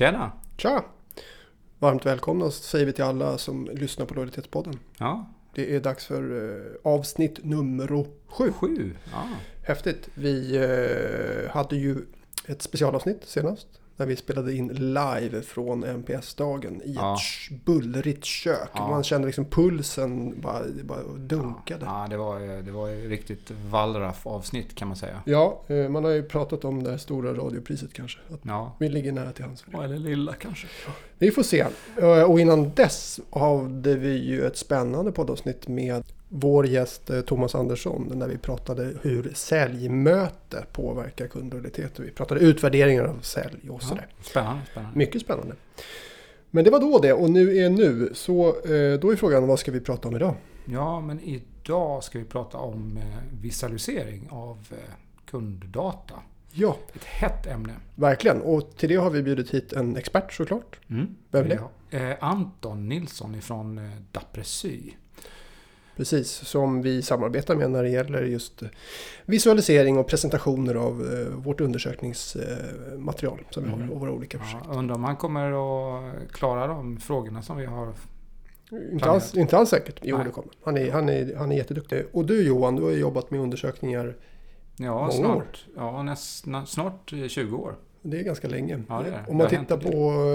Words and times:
Tjena! 0.00 0.32
Tja! 0.56 0.84
Varmt 1.78 2.06
välkomna 2.06 2.50
säger 2.50 2.86
vi 2.86 2.92
till 2.92 3.04
alla 3.04 3.38
som 3.38 3.64
lyssnar 3.72 4.06
på 4.06 4.14
Lojalitetspodden. 4.14 4.78
Ja, 4.98 5.26
Det 5.54 5.76
är 5.76 5.80
dags 5.80 6.06
för 6.06 6.22
eh, 6.56 6.92
avsnitt 6.92 7.44
nummer 7.44 8.06
sju. 8.26 8.52
sju. 8.52 8.96
Ja, 9.12 9.28
Häftigt. 9.62 10.08
Vi 10.14 10.56
eh, 10.56 11.50
hade 11.50 11.76
ju 11.76 11.96
ett 12.46 12.62
specialavsnitt 12.62 13.24
senast. 13.24 13.66
När 14.00 14.06
vi 14.06 14.16
spelade 14.16 14.54
in 14.54 14.68
live 14.68 15.42
från 15.42 15.84
NPS-dagen 15.84 16.82
i 16.84 16.92
Ja. 16.94 17.14
ett 17.50 17.64
bullrigt 17.64 18.24
kök. 18.24 18.68
Ja. 18.74 18.88
Man 18.88 19.04
kände 19.04 19.26
liksom 19.26 19.44
pulsen 19.44 20.40
bara, 20.40 20.62
bara 20.84 21.02
dunkade. 21.18 21.84
Ja. 21.84 22.02
ja 22.02 22.08
det, 22.08 22.16
var, 22.16 22.38
ju- 22.38 22.62
det 22.62 22.70
var 22.72 22.88
ju 22.88 23.08
riktigt 23.08 23.50
Wallraff-avsnitt 23.70 24.74
kan 24.74 24.88
man 24.88 24.96
säga. 24.96 25.22
eh, 25.68 25.88
man 25.88 26.04
har 26.04 26.10
ju 26.10 26.22
pratat 26.22 26.64
om 26.64 26.82
det 26.82 26.90
här 26.90 26.98
stora 26.98 27.34
radiopriset 27.34 27.92
kanske. 27.92 28.18
Att 28.34 28.40
Ja, 28.42 28.76
vi 28.78 28.88
ligger 28.88 29.12
nära 29.12 29.32
till 29.32 29.44
hands. 29.44 29.64
eller 29.74 29.98
lilla 29.98 30.32
kanske. 30.34 30.66
Vi 31.18 31.30
får 31.30 31.42
se. 31.42 31.66
Eh, 31.96 32.22
Och 32.22 32.40
innan 32.40 32.70
dess 32.74 33.20
hade 33.32 33.94
vi 33.96 34.14
ju 34.24 34.46
ett 34.46 34.56
spännande 34.56 35.12
poddavsnitt 35.12 35.68
med 35.68 36.02
vår 36.32 36.66
gäst 36.66 37.10
eh, 37.10 37.20
Thomas 37.20 37.54
Andersson 37.54 38.12
när 38.14 38.28
vi 38.28 38.38
pratade 38.38 38.92
hur 39.02 39.32
säljmöte 39.34 40.64
påverkar 40.72 41.26
kundlojalitet. 41.28 42.00
Vi 42.00 42.10
pratade 42.10 42.40
utvärderingar 42.40 43.04
av 43.04 43.18
sälj 43.20 43.70
och 43.70 43.80
Ja, 43.82 43.88
sådär. 43.88 44.06
spännande, 44.22 44.62
spännande. 44.70 44.98
Mycket 44.98 45.20
spännande. 45.22 45.54
Men 46.50 46.64
det 46.64 46.70
var 46.70 46.80
då 46.80 46.98
det 46.98 47.12
och 47.12 47.30
nu 47.30 47.56
är 47.56 47.70
nu. 47.70 48.10
Så 48.14 48.46
eh, 48.48 49.00
då 49.00 49.10
är 49.12 49.16
frågan 49.16 49.46
vad 49.46 49.58
ska 49.58 49.72
vi 49.72 49.80
prata 49.80 50.08
om 50.08 50.16
idag? 50.16 50.34
Ja, 50.64 51.00
men 51.00 51.20
idag 51.20 52.04
ska 52.04 52.18
vi 52.18 52.24
prata 52.24 52.58
om 52.58 52.96
eh, 52.96 53.04
visualisering 53.42 54.28
av 54.30 54.66
kunddata. 55.30 56.14
Ja, 56.52 56.76
Ett 56.94 57.04
hett 57.04 57.46
ämne. 57.46 57.72
verkligen. 57.94 58.40
Och 58.42 58.76
till 58.76 58.88
det 58.88 58.96
har 58.96 59.10
vi 59.10 59.22
bjudit 59.22 59.50
hit 59.54 59.72
en 59.72 59.96
expert 59.96 60.32
såklart. 60.32 60.78
Mm. 60.90 61.16
Vem 61.30 61.44
är 61.44 61.48
det? 61.48 61.60
Ja. 61.98 62.16
Anton 62.20 62.88
Nilsson 62.88 63.34
ifrån 63.34 63.90
Dapresy. 64.12 64.80
Precis, 65.96 66.30
som 66.30 66.82
vi 66.82 67.02
samarbetar 67.02 67.54
med 67.56 67.70
när 67.70 67.82
det 67.82 67.88
gäller 67.88 68.22
just 68.22 68.62
visualisering 69.26 69.98
och 69.98 70.06
presentationer 70.06 70.74
av 70.74 71.12
eh, 71.12 71.34
vårt 71.36 71.60
undersökningsmaterial 71.60 73.38
som 73.50 73.64
vi 73.64 73.70
har 73.70 73.76
Mm. 73.76 73.90
och 73.90 74.00
våra 74.00 74.12
olika 74.12 74.38
projekt. 74.38 74.64
Ja, 74.68 74.74
undrar 74.78 74.94
om 74.94 75.04
han 75.04 75.16
kommer 75.16 75.52
att 75.52 76.32
klara 76.32 76.66
de 76.66 76.96
frågorna 77.00 77.42
som 77.42 77.56
vi 77.56 77.66
har. 77.66 77.92
Inte, 78.92 79.10
alls, 79.10 79.34
inte 79.34 79.56
alls 79.56 79.68
säkert. 79.70 80.00
Jo, 80.02 80.16
Nej. 80.16 80.26
det 80.26 80.32
kommer. 80.32 80.50
Han 80.64 80.76
är, 80.76 80.90
han, 80.90 81.08
är, 81.08 81.36
han 81.36 81.52
är 81.52 81.56
jätteduktig. 81.56 82.04
Och 82.12 82.26
du 82.26 82.42
Johan, 82.46 82.76
du 82.76 82.82
har 82.82 82.90
jobbat 82.90 83.30
med 83.30 83.40
undersökningar. 83.40 84.16
Ja, 84.76 84.94
Många 84.94 85.10
snart, 85.10 85.66
ja 85.76 86.02
näst, 86.02 86.46
snart 86.66 87.12
eh, 87.12 87.28
20 87.28 87.56
år. 87.56 87.74
Det 88.02 88.18
är 88.20 88.22
ganska 88.22 88.48
länge. 88.48 88.82
Ja, 88.88 89.02
det. 89.02 89.24
Om 89.30 89.36
man 89.36 89.48
tittar 89.48 89.76
på, 89.76 89.90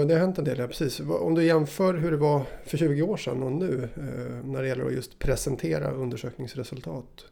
det 0.08 0.14
har 0.14 0.20
hänt 0.20 0.38
en 0.38 0.44
del, 0.44 0.58
ja 0.58 0.66
precis. 0.66 1.00
Om 1.00 1.34
du 1.34 1.44
jämför 1.44 1.94
hur 1.94 2.10
det 2.10 2.16
var 2.16 2.42
för 2.64 2.76
20 2.78 3.02
år 3.02 3.16
sedan 3.16 3.42
och 3.42 3.52
nu 3.52 3.88
eh, 3.96 4.46
när 4.46 4.62
det 4.62 4.68
gäller 4.68 4.86
att 4.86 4.92
just 4.92 5.18
presentera 5.18 5.90
undersökningsresultat. 5.90 7.24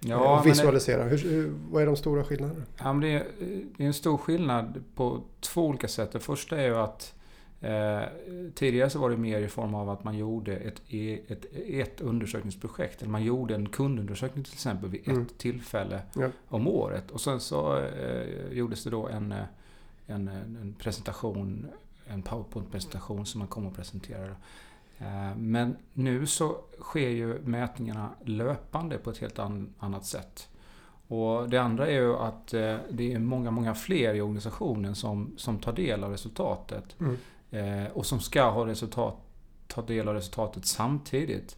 Ja, 0.00 0.16
och 0.18 0.34
men 0.36 0.42
det, 0.42 0.48
visualisera. 0.48 1.02
Hur, 1.04 1.52
vad 1.70 1.82
är 1.82 1.86
de 1.86 1.96
stora 1.96 2.24
skillnaderna? 2.24 2.62
ja, 2.78 2.92
det, 2.92 3.08
är, 3.08 3.26
det 3.76 3.82
är 3.82 3.86
en 3.86 3.94
stor 3.94 4.16
skillnad 4.16 4.82
på 4.94 5.20
två 5.40 5.66
olika 5.66 5.88
sätt. 5.88 6.12
Det 6.12 6.18
första 6.20 6.58
är 6.60 6.66
ju 6.66 6.76
att 6.76 7.14
eh, 7.60 8.00
tidigare 8.54 8.90
så 8.90 8.98
var 8.98 9.10
det 9.10 9.16
mer 9.16 9.40
i 9.40 9.48
form 9.48 9.74
av 9.74 9.90
att 9.90 10.04
man 10.04 10.18
gjorde 10.18 10.56
ett, 10.56 10.82
e- 10.88 11.18
ett, 11.28 11.46
ett 11.68 12.00
undersökningsprojekt. 12.00 13.02
Eller 13.02 13.10
man 13.10 13.24
gjorde 13.24 13.54
en 13.54 13.68
kundundersökning 13.68 14.44
till 14.44 14.52
exempel 14.54 14.90
vid 14.90 15.00
ett 15.00 15.08
Mm. 15.08 15.26
tillfälle 15.38 16.00
Ja. 16.14 16.28
om 16.48 16.66
året. 16.68 17.10
Och 17.10 17.20
sen 17.20 17.40
så 17.40 17.76
eh, 17.78 18.52
gjordes 18.52 18.84
det 18.84 18.90
då 18.90 19.08
en, 19.08 19.32
eh, 19.32 19.38
en, 20.10 20.28
en 20.28 20.74
presentation, 20.78 21.66
en 22.06 22.22
powerpoint-presentation 22.22 23.26
som 23.26 23.38
man 23.38 23.48
kom 23.48 23.66
och 23.66 23.76
presenterade. 23.76 24.36
Eh, 24.98 25.36
Men 25.36 25.76
nu 25.92 26.26
så 26.26 26.56
sker 26.80 27.08
ju 27.08 27.38
mätningarna 27.44 28.10
löpande 28.24 28.98
på 28.98 29.10
ett 29.10 29.18
helt 29.18 29.38
an, 29.38 29.74
annat 29.78 30.06
sätt. 30.06 30.48
Och 31.08 31.48
det 31.48 31.58
andra 31.58 31.86
är 31.86 32.00
ju 32.00 32.16
att 32.16 32.54
eh, 32.54 32.76
det 32.90 33.12
är 33.12 33.18
många, 33.18 33.50
många 33.50 33.74
fler 33.74 34.14
i 34.14 34.20
organisationen 34.20 34.94
som, 34.94 35.34
som 35.36 35.58
tar 35.58 35.72
del 35.72 36.04
av 36.04 36.10
resultatet. 36.10 36.96
Mm. 37.00 37.16
Eh, 37.50 37.90
och 37.92 38.06
som 38.06 38.20
ska 38.20 38.50
ha 38.50 38.66
resultat, 38.66 39.16
ta 39.66 39.82
del 39.82 40.08
av 40.08 40.14
resultatet 40.14 40.66
samtidigt. 40.66 41.56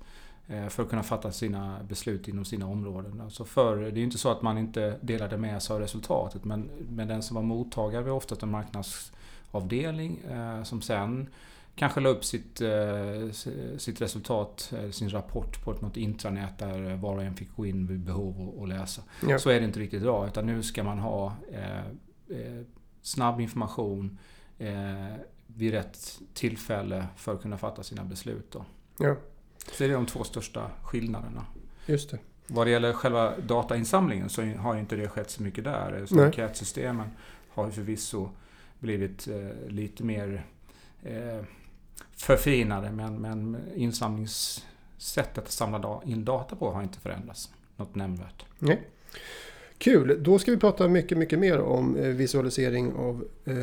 Eh, 0.52 0.68
För 0.68 0.82
att 0.82 0.90
kunna 0.90 1.02
fatta 1.02 1.32
sina 1.32 1.80
beslut 1.88 2.28
inom 2.28 2.44
sina 2.44 2.66
områden. 2.66 3.20
Alltså 3.20 3.44
för, 3.44 3.76
det 3.76 3.86
är 3.86 3.96
ju 3.96 4.04
inte 4.04 4.18
så 4.18 4.30
att 4.30 4.42
man 4.42 4.58
inte 4.58 4.98
delade 5.00 5.36
med 5.36 5.62
sig 5.62 5.74
av 5.74 5.80
resultatet. 5.80 6.44
Men, 6.44 6.70
men 6.88 7.08
den 7.08 7.22
som 7.22 7.34
var 7.34 7.42
mottagare 7.42 8.02
var 8.02 8.10
oftast 8.10 8.42
en 8.42 8.50
marknadsavdelning 8.50 10.18
eh, 10.18 10.62
som 10.62 10.82
sen 10.82 11.28
kanske 11.74 12.00
la 12.00 12.08
upp 12.08 12.24
sitt, 12.24 12.60
eh, 12.60 13.30
sitt 13.78 14.00
resultat, 14.00 14.72
sin 14.90 15.10
rapport 15.10 15.64
på 15.64 15.72
något 15.72 15.96
intranät 15.96 16.58
där 16.58 16.96
var 16.96 17.16
och 17.16 17.22
en 17.22 17.36
fick 17.36 17.56
gå 17.56 17.66
in 17.66 17.86
vid 17.86 18.00
behov 18.00 18.48
och, 18.48 18.68
läsa. 18.68 19.02
Ja. 19.28 19.38
Så 19.38 19.50
är 19.50 19.60
det 19.60 19.66
inte 19.66 19.80
riktigt 19.80 20.02
idag. 20.02 20.26
Utan 20.26 20.46
nu 20.46 20.62
ska 20.62 20.84
man 20.84 20.98
ha 20.98 21.36
snabb 23.02 23.40
information 23.40 24.18
vid 25.46 25.72
rätt 25.72 26.20
tillfälle 26.34 27.06
för 27.16 27.34
att 27.34 27.42
kunna 27.42 27.58
fatta 27.58 27.82
sina 27.82 28.04
beslut. 28.04 28.52
Då. 28.52 28.64
Ja, 28.98 29.16
Så 29.66 29.84
det 29.84 29.84
är 29.84 29.94
de 29.94 30.06
två 30.06 30.24
största 30.24 30.70
skillnaderna. 30.82 31.46
just 31.86 32.10
det. 32.10 32.18
Vad 32.46 32.66
det 32.66 32.70
gäller 32.70 32.92
själva 32.92 33.38
datainsamlingen 33.38 34.28
så 34.28 34.42
har 34.42 34.76
inte 34.76 34.96
det 34.96 35.08
skett 35.08 35.30
så 35.30 35.42
mycket 35.42 35.64
där. 35.64 36.06
Så 36.06 36.22
enkätsystemen 36.22 37.08
har 37.48 37.70
förvisso 37.70 38.28
blivit 38.78 39.28
eh, 39.28 39.68
lite 39.68 40.04
mer 40.04 40.46
eh, 41.02 41.44
förfinade 42.16 42.92
men, 42.92 43.20
men 43.20 43.56
insamlingssättet 43.74 45.38
att 45.38 45.50
samla 45.50 46.02
in 46.04 46.24
data 46.24 46.56
på 46.56 46.70
har 46.70 46.82
inte 46.82 46.98
förändrats 46.98 47.50
något 47.76 47.94
nämnvärt. 47.94 48.44
Nej. 48.58 48.80
Kul, 49.78 50.22
då 50.22 50.38
ska 50.38 50.50
vi 50.50 50.56
prata 50.56 50.88
mycket, 50.88 51.18
mycket 51.18 51.38
mer 51.38 51.60
om 51.60 51.96
eh, 51.96 52.08
visualisering 52.08 52.92
av 52.92 53.24
eh, 53.44 53.54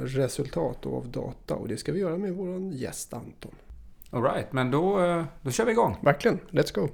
resultat 0.00 0.86
och 0.86 0.96
av 0.96 1.08
data. 1.08 1.54
Och 1.54 1.68
det 1.68 1.76
ska 1.76 1.92
vi 1.92 2.00
göra 2.00 2.16
med 2.16 2.32
vår 2.32 2.72
gäst 2.72 3.12
Anton. 3.14 3.54
Alright, 4.14 4.52
men 4.52 4.70
då, 4.70 5.04
eh, 5.04 5.24
då 5.42 5.50
kör 5.50 5.64
vi 5.64 5.72
igång. 5.72 5.96
Verkligen, 6.02 6.40
let's 6.50 6.74
go! 6.74 6.88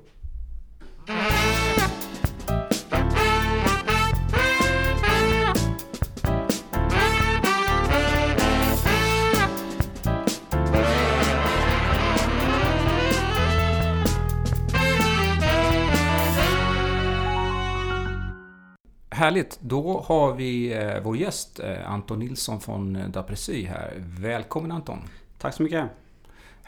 Härligt, 19.11 19.59
då 19.61 20.05
har 20.07 20.35
vi 20.35 20.73
eh, 20.73 21.03
vår 21.03 21.17
gäst 21.17 21.61
eh, 21.61 21.91
Anton 21.91 22.19
Nilsson 22.19 22.61
från 22.61 23.11
Dapresy 23.13 23.65
här. 23.65 23.95
Välkommen 23.97 24.73
Anton! 24.73 24.99
Tack 25.39 25.55
så 25.55 25.63
mycket. 25.63 25.91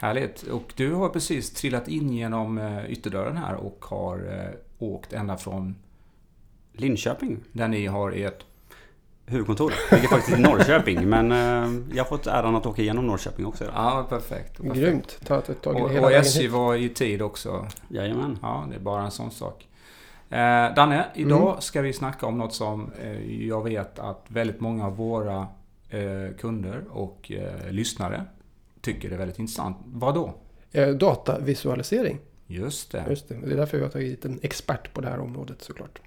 Härligt! 0.01 0.43
Och 0.43 0.73
du 0.75 0.93
har 0.93 1.09
precis 1.09 1.53
trillat 1.53 1.87
in 1.87 2.09
genom 2.13 2.57
eh, 2.57 2.91
ytterdörren 2.91 3.37
här 3.37 3.55
och 3.55 3.85
har 3.85 4.17
eh, 4.17 4.85
åkt 4.87 5.13
ända 5.13 5.37
från 5.37 5.75
Linköping, 6.73 7.37
där 7.51 7.67
ni 7.67 7.87
har 7.87 8.11
ert... 8.11 8.45
huvudkontor. 9.25 9.73
Ligger 9.91 10.07
faktiskt 10.07 10.37
i 10.37 10.41
Norrköping, 10.41 11.09
men 11.09 11.31
eh, 11.31 11.81
jag 11.95 12.03
har 12.03 12.09
fått 12.09 12.27
äran 12.27 12.55
att 12.55 12.65
åka 12.65 12.81
igenom 12.81 13.07
Norrköping 13.07 13.45
också. 13.45 13.63
idag. 13.63 13.73
Ja, 13.77 14.05
perfekt. 14.09 14.57
perfekt. 14.57 14.75
Grymt, 14.79 15.19
ta 15.25 15.37
ett 15.37 15.61
tag 15.61 15.75
Och, 15.75 15.91
hela 15.91 16.05
och 16.07 16.11
SJ 16.11 16.41
hit. 16.41 16.51
var 16.51 16.75
i 16.75 16.89
tid 16.89 17.21
också. 17.21 17.67
Jajamän. 17.87 18.37
Ja, 18.41 18.65
det 18.69 18.75
är 18.75 18.79
bara 18.79 19.03
en 19.03 19.11
sån 19.11 19.31
sak. 19.31 19.67
Eh, 20.29 20.73
Danne, 20.75 21.05
idag 21.15 21.49
Mm. 21.49 21.61
ska 21.61 21.81
vi 21.81 21.93
snacka 21.93 22.25
om 22.25 22.37
något 22.37 22.53
som 22.53 22.91
eh, 23.01 23.45
jag 23.47 23.63
vet 23.63 23.99
att 23.99 24.25
väldigt 24.27 24.59
många 24.59 24.85
av 24.85 24.95
våra 24.95 25.47
eh, 25.89 26.35
kunder 26.39 26.83
och 26.89 27.31
eh, 27.31 27.71
lyssnare 27.71 28.25
tycker 28.81 29.11
är 29.11 29.17
väldigt 29.17 29.39
intressant. 29.39 29.77
Vad 29.85 30.15
då? 30.15 30.33
Eh, 30.71 30.89
datavisualisering, 30.89 32.19
Just 32.47 32.91
det. 32.91 33.05
just 33.09 33.29
det. 33.29 33.35
Det 33.35 33.51
är 33.53 33.57
därför 33.57 33.77
vi 33.77 33.83
har 33.83 33.89
tagit 33.91 34.11
hit 34.11 34.25
en 34.25 34.39
expert 34.43 34.93
på 34.93 35.01
det 35.01 35.09
här 35.09 35.19
området 35.19 35.61
såklart. 35.61 36.01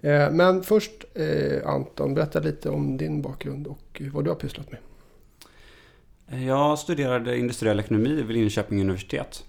Eh, 0.00 0.30
men 0.30 0.62
först 0.62 0.92
eh, 1.14 1.68
Anton, 1.68 2.14
berätta 2.14 2.40
lite 2.40 2.70
om 2.70 2.96
din 2.96 3.22
bakgrund 3.22 3.66
och 3.66 4.02
vad 4.12 4.24
du 4.24 4.30
har 4.30 4.36
pysslat 4.36 4.66
med. 4.72 4.80
Jag 6.46 6.78
studerade 6.78 7.38
industriell 7.38 7.80
ekonomi 7.80 8.22
vid 8.22 8.36
Linköping 8.36 8.80
universitet 8.80 9.44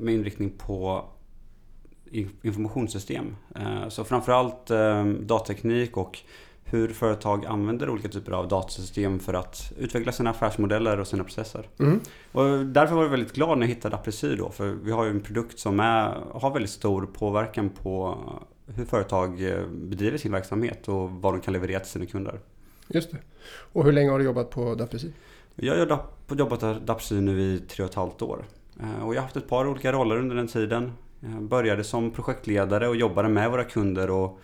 med 0.00 0.14
inriktning 0.14 0.50
på 0.58 1.04
in- 2.10 2.30
informationssystem. 2.42 3.36
Så 3.88 4.04
framförallt 4.04 4.66
datateknik 5.20 5.96
och 5.96 6.18
hur 6.70 6.88
företag 6.88 7.46
använder 7.46 7.90
olika 7.90 8.08
typer 8.08 8.32
av 8.32 8.48
datasystem 8.48 9.18
för 9.20 9.34
att 9.34 9.72
utveckla 9.78 10.12
sina 10.12 10.30
affärsmodeller 10.30 11.00
och 11.00 11.06
sina 11.06 11.24
processer. 11.24 11.68
Mm. 11.78 12.00
Och 12.32 12.66
därför 12.66 12.94
var 12.94 13.02
jag 13.02 13.10
väldigt 13.10 13.32
glad 13.32 13.58
när 13.58 13.66
jag 13.66 13.74
hittade 13.74 13.96
Aprecy 13.96 14.36
då, 14.36 14.50
för 14.50 14.66
vi 14.66 14.92
har 14.92 15.04
ju 15.04 15.10
en 15.10 15.20
produkt 15.20 15.58
som 15.58 15.80
är, 15.80 16.18
har 16.32 16.50
väldigt 16.50 16.70
stor 16.70 17.06
påverkan 17.06 17.70
på 17.70 18.18
hur 18.66 18.84
företag 18.84 19.50
eh, 19.50 19.66
bedriver 19.66 20.18
sin 20.18 20.32
verksamhet 20.32 20.88
och 20.88 21.10
vad 21.10 21.34
de 21.34 21.40
kan 21.40 21.52
leverera 21.52 21.80
till 21.80 21.90
sina 21.90 22.06
kunder. 22.06 22.40
Just 22.88 23.10
det. 23.10 23.18
Och 23.72 23.84
hur 23.84 23.92
länge 23.92 24.10
har 24.10 24.18
du 24.18 24.24
jobbat 24.24 24.50
på 24.50 24.74
Dapsy? 24.74 25.08
Jag 25.54 25.72
har 25.72 25.78
jobbat 25.78 26.60
på 26.60 26.74
Dapsy 26.84 27.20
nu 27.20 27.40
i 27.40 27.58
tre 27.58 27.84
och 27.84 27.90
ett 27.90 27.96
halvt 27.96 28.22
år. 28.22 28.44
Eh, 28.80 29.06
och 29.06 29.14
jag 29.14 29.20
har 29.20 29.22
haft 29.22 29.36
ett 29.36 29.48
par 29.48 29.66
olika 29.66 29.92
roller 29.92 30.18
under 30.18 30.36
den 30.36 30.48
tiden. 30.48 30.92
Jag 31.20 31.42
började 31.42 31.84
som 31.84 32.10
projektledare 32.10 32.88
och 32.88 32.96
jobbade 32.96 33.28
med 33.28 33.50
våra 33.50 33.64
kunder 33.64 34.10
och 34.10 34.40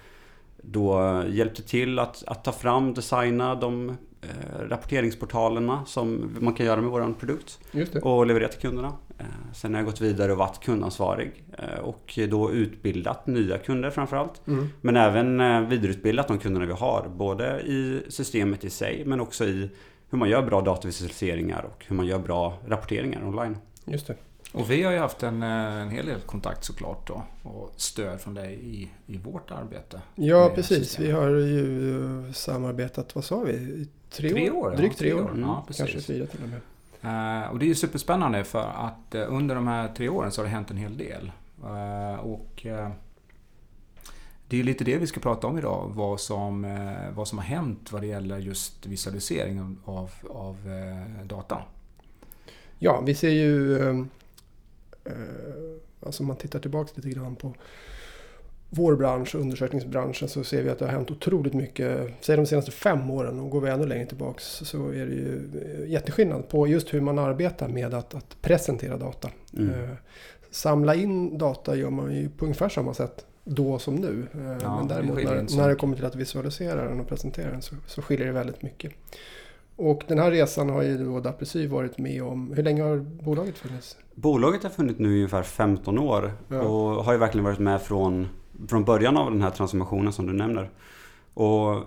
då 0.70 1.22
hjälpte 1.28 1.62
till 1.62 1.98
att, 1.98 2.24
att 2.26 2.44
ta 2.44 2.52
fram, 2.52 2.94
designa 2.94 3.54
de 3.54 3.88
eh, 4.20 4.60
rapporteringsportalerna 4.68 5.84
som 5.84 6.36
man 6.40 6.54
kan 6.54 6.66
göra 6.66 6.80
med 6.80 6.90
vår 6.90 7.14
produkt 7.18 7.58
och 8.02 8.26
leverera 8.26 8.48
till 8.48 8.60
kunderna. 8.60 8.92
Eh, 9.18 9.24
sen 9.54 9.74
har 9.74 9.80
jag 9.80 9.86
gått 9.86 10.00
vidare 10.00 10.32
och 10.32 10.38
varit 10.38 10.60
kundansvarig 10.64 11.44
eh, 11.58 11.80
och 11.80 12.18
då 12.30 12.52
utbildat 12.52 13.26
nya 13.26 13.58
kunder 13.58 13.90
framförallt. 13.90 14.46
Mm. 14.46 14.68
Men 14.80 14.96
även 14.96 15.68
vidareutbildat 15.68 16.28
de 16.28 16.38
kunderna 16.38 16.66
vi 16.66 16.72
har. 16.72 17.08
Både 17.16 17.60
i 17.60 18.02
systemet 18.08 18.64
i 18.64 18.70
sig 18.70 19.02
men 19.06 19.20
också 19.20 19.44
i 19.44 19.70
hur 20.10 20.18
man 20.18 20.28
gör 20.28 20.42
bra 20.42 20.60
datavisualiseringar 20.60 21.62
och 21.62 21.84
hur 21.88 21.96
man 21.96 22.06
gör 22.06 22.18
bra 22.18 22.58
rapporteringar 22.66 23.26
online. 23.26 23.56
Just 23.84 24.06
det. 24.06 24.16
Och 24.56 24.70
vi 24.70 24.82
har 24.82 24.92
ju 24.92 24.98
haft 24.98 25.22
en, 25.22 25.42
en 25.42 25.90
hel 25.90 26.06
del 26.06 26.20
kontakt 26.20 26.64
såklart 26.64 27.06
då 27.06 27.22
och 27.42 27.72
stöd 27.76 28.20
från 28.20 28.34
dig 28.34 28.54
i, 28.62 28.90
i 29.06 29.18
vårt 29.18 29.50
arbete. 29.50 30.00
Ja 30.14 30.52
precis, 30.54 30.78
systemet. 30.78 31.08
vi 31.08 31.12
har 31.12 31.28
ju 31.28 32.32
samarbetat, 32.32 33.14
vad 33.14 33.24
sa 33.24 33.40
vi, 33.40 33.86
tre, 34.10 34.30
tre 34.30 34.50
år? 34.50 34.66
år? 34.66 34.76
Drygt 34.76 34.98
tre, 34.98 35.10
tre 35.10 35.20
år. 35.20 35.30
Mm. 35.30 35.40
Ja, 35.40 35.66
Kanske 35.76 36.00
fyra 36.00 36.26
till 36.26 36.40
och 36.42 36.48
med. 36.48 36.60
Uh, 37.04 37.50
och 37.50 37.58
det 37.58 37.64
är 37.64 37.68
ju 37.68 37.74
superspännande 37.74 38.44
för 38.44 38.68
att 38.68 39.14
uh, 39.14 39.24
under 39.28 39.54
de 39.54 39.66
här 39.66 39.88
tre 39.96 40.08
åren 40.08 40.32
så 40.32 40.40
har 40.40 40.44
det 40.44 40.50
hänt 40.50 40.70
en 40.70 40.76
hel 40.76 40.96
del. 40.96 41.32
Uh, 41.64 42.20
och 42.20 42.66
det 44.48 44.60
är 44.60 44.64
lite 44.64 44.84
det 44.84 44.98
vi 44.98 45.06
ska 45.06 45.20
prata 45.20 45.46
om 45.46 45.58
idag. 45.58 45.92
Vad 45.94 46.20
som, 46.20 46.76
vad 47.14 47.28
som 47.28 47.38
har 47.38 47.44
hänt 47.44 47.92
vad 47.92 48.02
det 48.02 48.06
gäller 48.06 48.38
just 48.38 48.86
visualisering 48.86 49.78
av, 49.84 50.10
av 50.30 50.56
data. 51.24 51.62
Ja, 52.78 53.00
vi 53.00 53.14
ser 53.14 53.30
ju... 53.30 53.78
Alltså 56.00 56.22
om 56.22 56.26
man 56.26 56.36
tittar 56.36 56.58
tillbaka 56.58 56.90
lite 56.94 57.08
grann 57.08 57.36
på 57.36 57.54
vår 58.70 58.96
bransch, 58.96 59.34
undersökningsbranschen, 59.34 60.28
så 60.28 60.44
ser 60.44 60.62
vi 60.62 60.70
att 60.70 60.78
det 60.78 60.84
har 60.84 60.92
hänt 60.92 61.10
otroligt 61.10 61.54
mycket. 61.54 62.10
Säg 62.20 62.36
de 62.36 62.46
senaste 62.46 62.70
fem 62.70 63.10
åren 63.10 63.40
och 63.40 63.50
går 63.50 63.60
vi 63.60 63.70
ännu 63.70 63.86
längre 63.86 64.06
tillbaks 64.06 64.44
så 64.44 64.88
är 64.88 65.06
det 65.06 65.14
ju 65.14 65.50
eh, 65.64 65.90
jätteskillnad 65.90 66.48
på 66.48 66.66
just 66.66 66.94
hur 66.94 67.00
man 67.00 67.18
arbetar 67.18 67.68
med 67.68 67.94
att, 67.94 68.14
att 68.14 68.36
presentera 68.42 68.96
data. 68.96 69.30
Mm. 69.56 69.70
Eh, 69.70 69.90
samla 70.50 70.94
in 70.94 71.38
data 71.38 71.76
gör 71.76 71.90
man 71.90 72.14
ju 72.14 72.28
på 72.28 72.44
ungefär 72.44 72.68
samma 72.68 72.94
sätt 72.94 73.26
då 73.44 73.78
som 73.78 73.94
nu. 73.94 74.26
Eh, 74.34 74.58
ja, 74.62 74.76
Men 74.78 74.88
däremot 74.88 75.24
när, 75.24 75.56
när 75.56 75.68
det 75.68 75.74
kommer 75.74 75.96
till 75.96 76.04
att 76.04 76.16
visualisera 76.16 76.88
den 76.88 77.00
och 77.00 77.08
presentera 77.08 77.50
den 77.50 77.62
så, 77.62 77.74
så 77.86 78.02
skiljer 78.02 78.26
det 78.26 78.32
väldigt 78.32 78.62
mycket. 78.62 78.92
Och 79.76 80.02
den 80.08 80.18
här 80.18 80.30
resan 80.30 80.70
har 80.70 80.82
ju 80.82 81.04
då 81.04 81.20
Dapressy 81.20 81.66
varit 81.66 81.98
med 81.98 82.22
om. 82.22 82.52
Hur 82.52 82.62
länge 82.62 82.82
har 82.82 82.96
bolaget 82.96 83.58
funnits? 83.58 83.96
Bolaget 84.14 84.62
har 84.62 84.70
funnits 84.70 84.98
nu 84.98 85.08
i 85.08 85.16
ungefär 85.16 85.42
15 85.42 85.98
år 85.98 86.32
ja. 86.48 86.60
och 86.60 87.04
har 87.04 87.12
ju 87.12 87.18
verkligen 87.18 87.44
varit 87.44 87.58
med 87.58 87.82
från 87.82 88.28
från 88.68 88.84
början 88.84 89.16
av 89.16 89.30
den 89.30 89.42
här 89.42 89.50
transformationen 89.50 90.12
som 90.12 90.26
du 90.26 90.32
nämner. 90.32 90.70
Och 91.34 91.84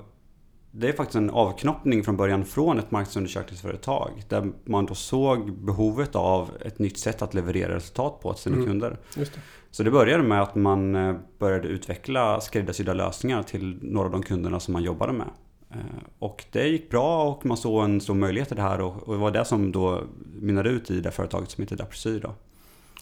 det 0.71 0.89
är 0.89 0.93
faktiskt 0.93 1.15
en 1.15 1.29
avknoppning 1.29 2.03
från 2.03 2.17
början 2.17 2.45
från 2.45 2.79
ett 2.79 2.91
marknadsundersökningsföretag 2.91 4.23
där 4.29 4.51
man 4.65 4.85
då 4.85 4.95
såg 4.95 5.53
behovet 5.53 6.15
av 6.15 6.49
ett 6.61 6.79
nytt 6.79 6.97
sätt 6.97 7.21
att 7.21 7.33
leverera 7.33 7.75
resultat 7.75 8.19
på 8.21 8.33
till 8.33 8.43
sina 8.43 8.55
mm. 8.55 8.67
kunder. 8.67 8.97
Det. 9.15 9.31
Så 9.71 9.83
det 9.83 9.91
började 9.91 10.23
med 10.23 10.41
att 10.41 10.55
man 10.55 10.95
eh, 10.95 11.15
började 11.39 11.67
utveckla 11.67 12.41
skräddarsydda 12.41 12.93
lösningar 12.93 13.43
till 13.43 13.79
några 13.81 14.05
av 14.05 14.11
de 14.11 14.23
kunderna 14.23 14.59
som 14.59 14.73
man 14.73 14.83
jobbade 14.83 15.13
med. 15.13 15.27
Eh, 15.71 15.77
och 16.19 16.45
det 16.51 16.67
gick 16.67 16.89
bra 16.89 17.23
och 17.23 17.45
man 17.45 17.57
såg 17.57 17.83
en 17.83 18.01
stor 18.01 18.13
möjlighet 18.13 18.51
i 18.51 18.55
det 18.55 18.61
här 18.61 18.81
och 18.81 19.13
det 19.13 19.19
var 19.19 19.31
det 19.31 19.45
som 19.45 19.71
då 19.71 20.03
mynnade 20.41 20.69
ut 20.69 20.91
i 20.91 21.01
det 21.01 21.11
företaget 21.11 21.51
som 21.51 21.61
heter. 21.61 21.87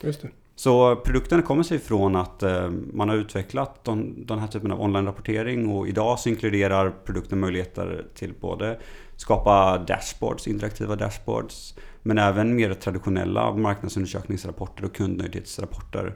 Just 0.01 0.21
det. 0.21 0.29
Så 0.55 0.95
produkten 0.95 1.43
kommer 1.43 1.63
sig 1.63 1.79
från 1.79 2.15
att 2.15 2.43
eh, 2.43 2.69
man 2.69 3.09
har 3.09 3.15
utvecklat 3.15 3.83
den 4.15 4.39
här 4.39 4.47
typen 4.47 4.71
av 4.71 4.81
online-rapportering 4.81 5.69
och 5.69 5.87
idag 5.87 6.19
så 6.19 6.29
inkluderar 6.29 6.93
produkten 7.05 7.39
möjligheter 7.39 8.05
till 8.15 8.33
både 8.39 8.79
skapa 9.15 9.77
dashboards, 9.77 10.47
interaktiva 10.47 10.95
dashboards, 10.95 11.75
men 12.03 12.17
även 12.17 12.55
mer 12.55 12.73
traditionella 12.73 13.53
marknadsundersökningsrapporter 13.53 14.85
och 14.85 14.95
kundnöjdhetsrapporter 14.95 16.15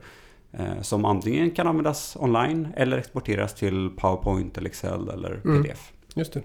eh, 0.51 0.81
som 0.81 1.06
antingen 1.06 1.51
kan 1.51 1.68
användas 1.68 2.18
online 2.19 2.68
eller 2.75 2.97
exporteras 2.97 3.56
till 3.56 3.89
PowerPoint 3.97 4.57
eller 4.57 4.69
Excel 4.69 5.09
eller 5.09 5.42
PDF. 5.63 5.92
Just 6.15 6.33
det. 6.33 6.41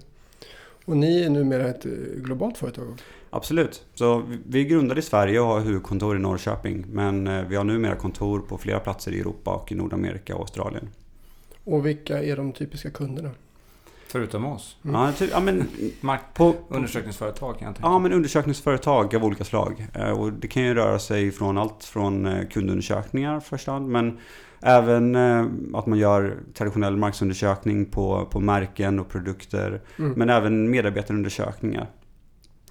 Och 0.85 0.97
ni 0.97 1.23
är 1.23 1.29
numera 1.29 1.67
ett 1.67 1.85
eh, 1.85 1.91
globalt 2.15 2.57
företag? 2.57 3.01
Absolut. 3.29 3.85
Så 3.93 4.23
vi 4.45 4.65
grundade 4.65 4.99
i 4.99 5.03
Sverige 5.03 5.39
och 5.39 5.47
har 5.47 5.59
huvudkontor 5.59 6.15
i 6.15 6.19
Norrköping. 6.19 6.85
Men 6.91 7.27
eh, 7.27 7.43
vi 7.47 7.55
har 7.55 7.63
numera 7.63 7.95
kontor 7.95 8.39
på 8.39 8.57
flera 8.57 8.79
platser 8.79 9.11
i 9.11 9.19
Europa 9.19 9.51
och 9.51 9.71
i 9.71 9.75
Nordamerika 9.75 10.35
och 10.35 10.41
Australien. 10.41 10.89
Och 11.63 11.85
vilka 11.85 12.23
är 12.23 12.37
de 12.37 12.51
typiska 12.51 12.89
kunderna? 12.89 13.31
Förutom 14.07 14.45
oss? 14.45 14.77
Mm. 14.83 15.01
Ja, 15.01 15.11
ty, 15.17 15.27
ja, 15.31 15.39
men, 15.39 15.67
Mark, 16.01 16.21
på, 16.33 16.55
undersökningsföretag 16.69 17.59
kan 17.59 17.65
jag 17.65 17.75
tänka 17.75 17.87
Ja, 17.87 17.99
men 17.99 18.13
undersökningsföretag 18.13 19.15
av 19.15 19.25
olika 19.25 19.43
slag. 19.43 19.87
Eh, 19.93 20.09
och 20.09 20.33
det 20.33 20.47
kan 20.47 20.63
ju 20.63 20.73
röra 20.73 20.99
sig 20.99 21.31
från 21.31 21.57
allt 21.57 21.83
från 21.83 22.45
kundundersökningar 22.51 23.39
först 23.39 23.67
men 23.67 24.17
Även 24.61 25.15
eh, 25.15 25.45
att 25.73 25.85
man 25.85 25.99
gör 25.99 26.37
traditionell 26.53 26.97
marknadsundersökning 26.97 27.85
på, 27.85 28.27
på 28.31 28.39
märken 28.39 28.99
och 28.99 29.09
produkter. 29.09 29.81
Mm. 29.99 30.11
Men 30.11 30.29
även 30.29 30.69
medarbetarundersökningar. 30.69 31.87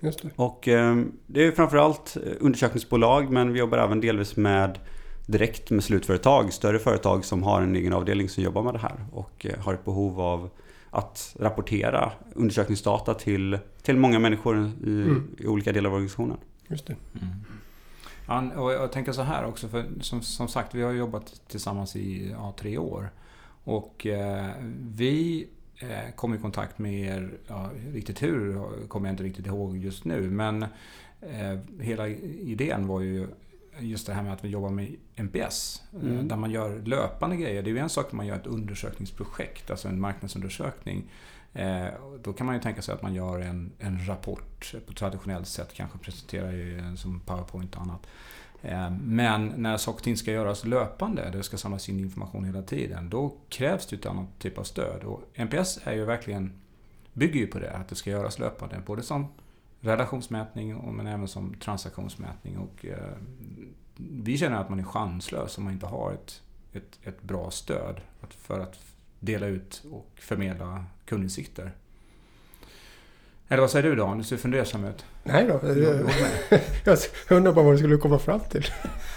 Just 0.00 0.22
det. 0.22 0.30
Och 0.36 0.68
eh, 0.68 0.96
det 1.26 1.46
är 1.46 1.52
framförallt 1.52 2.16
undersökningsbolag 2.40 3.30
men 3.30 3.52
vi 3.52 3.58
jobbar 3.58 3.78
även 3.78 4.00
delvis 4.00 4.36
med 4.36 4.78
direkt 5.26 5.70
med 5.70 5.84
slutföretag, 5.84 6.52
större 6.52 6.78
företag 6.78 7.24
som 7.24 7.42
har 7.42 7.62
en 7.62 7.76
egen 7.76 7.92
avdelning 7.92 8.28
som 8.28 8.42
jobbar 8.42 8.62
med 8.62 8.74
det 8.74 8.78
här 8.78 9.06
och 9.12 9.46
eh, 9.46 9.58
har 9.58 9.74
ett 9.74 9.84
behov 9.84 10.20
av 10.20 10.50
att 10.90 11.36
rapportera 11.38 12.12
undersökningsdata 12.34 13.14
till, 13.14 13.58
till 13.82 13.96
många 13.96 14.18
människor 14.18 14.70
i, 14.84 15.02
mm. 15.02 15.28
i 15.38 15.46
olika 15.46 15.72
delar 15.72 15.90
av 15.90 15.94
organisationen. 15.94 16.36
Just 16.68 16.86
det. 16.86 16.96
Mm. 17.14 17.34
Ja, 18.26 18.50
och 18.56 18.72
jag 18.72 18.92
tänker 18.92 19.12
så 19.12 19.22
här 19.22 19.44
också, 19.44 19.68
för 19.68 19.86
som, 20.00 20.22
som 20.22 20.48
sagt, 20.48 20.74
vi 20.74 20.82
har 20.82 20.92
jobbat 20.92 21.40
tillsammans 21.48 21.96
i 21.96 22.30
ja, 22.30 22.54
tre 22.58 22.78
år. 22.78 23.10
Och 23.64 24.06
eh, 24.06 24.50
vi 24.78 25.48
eh, 25.78 26.14
kom 26.14 26.34
i 26.34 26.38
kontakt 26.38 26.78
med 26.78 26.94
er, 26.94 27.30
ja, 27.46 27.70
riktigt 27.92 28.22
hur 28.22 28.62
kommer 28.88 29.08
jag 29.08 29.12
inte 29.12 29.24
riktigt 29.24 29.46
ihåg 29.46 29.76
just 29.76 30.04
nu, 30.04 30.30
men 30.30 30.62
eh, 31.20 31.58
hela 31.80 32.08
idén 32.08 32.86
var 32.86 33.00
ju 33.00 33.26
just 33.78 34.06
det 34.06 34.12
här 34.12 34.22
med 34.22 34.32
att 34.32 34.44
vi 34.44 34.48
jobbar 34.48 34.70
med 34.70 34.96
NPS. 35.16 35.82
Eh, 35.92 36.00
mm. 36.00 36.28
Där 36.28 36.36
man 36.36 36.50
gör 36.50 36.78
löpande 36.78 37.36
grejer. 37.36 37.62
Det 37.62 37.70
är 37.70 37.72
ju 37.72 37.78
en 37.78 37.88
sak 37.88 38.12
när 38.12 38.16
man 38.16 38.26
gör 38.26 38.36
ett 38.36 38.46
undersökningsprojekt, 38.46 39.70
alltså 39.70 39.88
en 39.88 40.00
marknadsundersökning. 40.00 41.04
Eh, 41.56 41.86
då 42.22 42.32
kan 42.32 42.46
man 42.46 42.54
ju 42.54 42.60
tänka 42.60 42.82
sig 42.82 42.94
att 42.94 43.02
man 43.02 43.14
gör 43.14 43.40
en, 43.40 43.72
en 43.78 44.06
rapport 44.06 44.74
på 44.86 44.92
traditionellt 44.92 45.48
sätt, 45.48 45.74
kanske 45.74 45.98
presenterar 45.98 46.52
ju 46.52 46.96
som 46.96 47.20
PowerPoint 47.20 47.74
och 47.74 47.82
annat. 47.82 48.06
Eh, 48.62 48.90
men 48.90 49.52
när 49.56 49.76
saker 49.76 49.98
och 49.98 50.02
ting 50.02 50.16
ska 50.16 50.32
göras 50.32 50.64
löpande, 50.64 51.30
det 51.30 51.42
ska 51.42 51.56
samlas 51.56 51.88
in 51.88 52.00
information 52.00 52.44
hela 52.44 52.62
tiden, 52.62 53.10
då 53.10 53.36
krävs 53.48 53.86
det 53.86 53.96
ett 53.96 54.06
annat 54.06 54.38
typ 54.38 54.58
av 54.58 54.64
stöd. 54.64 55.04
Och 55.04 55.22
NPS 55.34 55.78
är 55.84 55.92
ju 55.92 56.04
verkligen, 56.04 56.52
bygger 57.12 57.40
ju 57.40 57.46
på 57.46 57.58
det, 57.58 57.70
att 57.70 57.88
det 57.88 57.94
ska 57.94 58.10
göras 58.10 58.38
löpande. 58.38 58.82
Både 58.86 59.02
som 59.02 59.26
relationsmätning 59.80 60.96
men 60.96 61.06
även 61.06 61.28
som 61.28 61.54
transaktionsmätning. 61.54 62.58
Och, 62.58 62.86
eh, 62.86 63.16
vi 63.96 64.38
känner 64.38 64.56
att 64.56 64.68
man 64.68 64.80
är 64.80 64.84
chanslös 64.84 65.58
om 65.58 65.64
man 65.64 65.72
inte 65.72 65.86
har 65.86 66.12
ett, 66.12 66.42
ett, 66.72 66.98
ett 67.02 67.22
bra 67.22 67.50
stöd 67.50 68.00
för 68.28 68.60
att 68.60 68.76
dela 69.20 69.46
ut 69.46 69.84
och 69.90 70.10
förmedla 70.14 70.84
kundinsikter. 71.04 71.72
Eller 73.48 73.60
vad 73.60 73.70
säger 73.70 73.90
du 73.90 73.96
Dan? 73.96 74.18
Du 74.18 74.24
ser 74.24 74.36
fundersam 74.36 74.84
ut. 74.84 75.04
Nej 75.22 75.46
då. 75.46 75.60
Jag 77.28 77.36
undrar 77.36 77.52
bara 77.52 77.64
vad 77.64 77.74
du 77.74 77.78
skulle 77.78 77.96
komma 77.96 78.18
fram 78.18 78.40
till. 78.40 78.66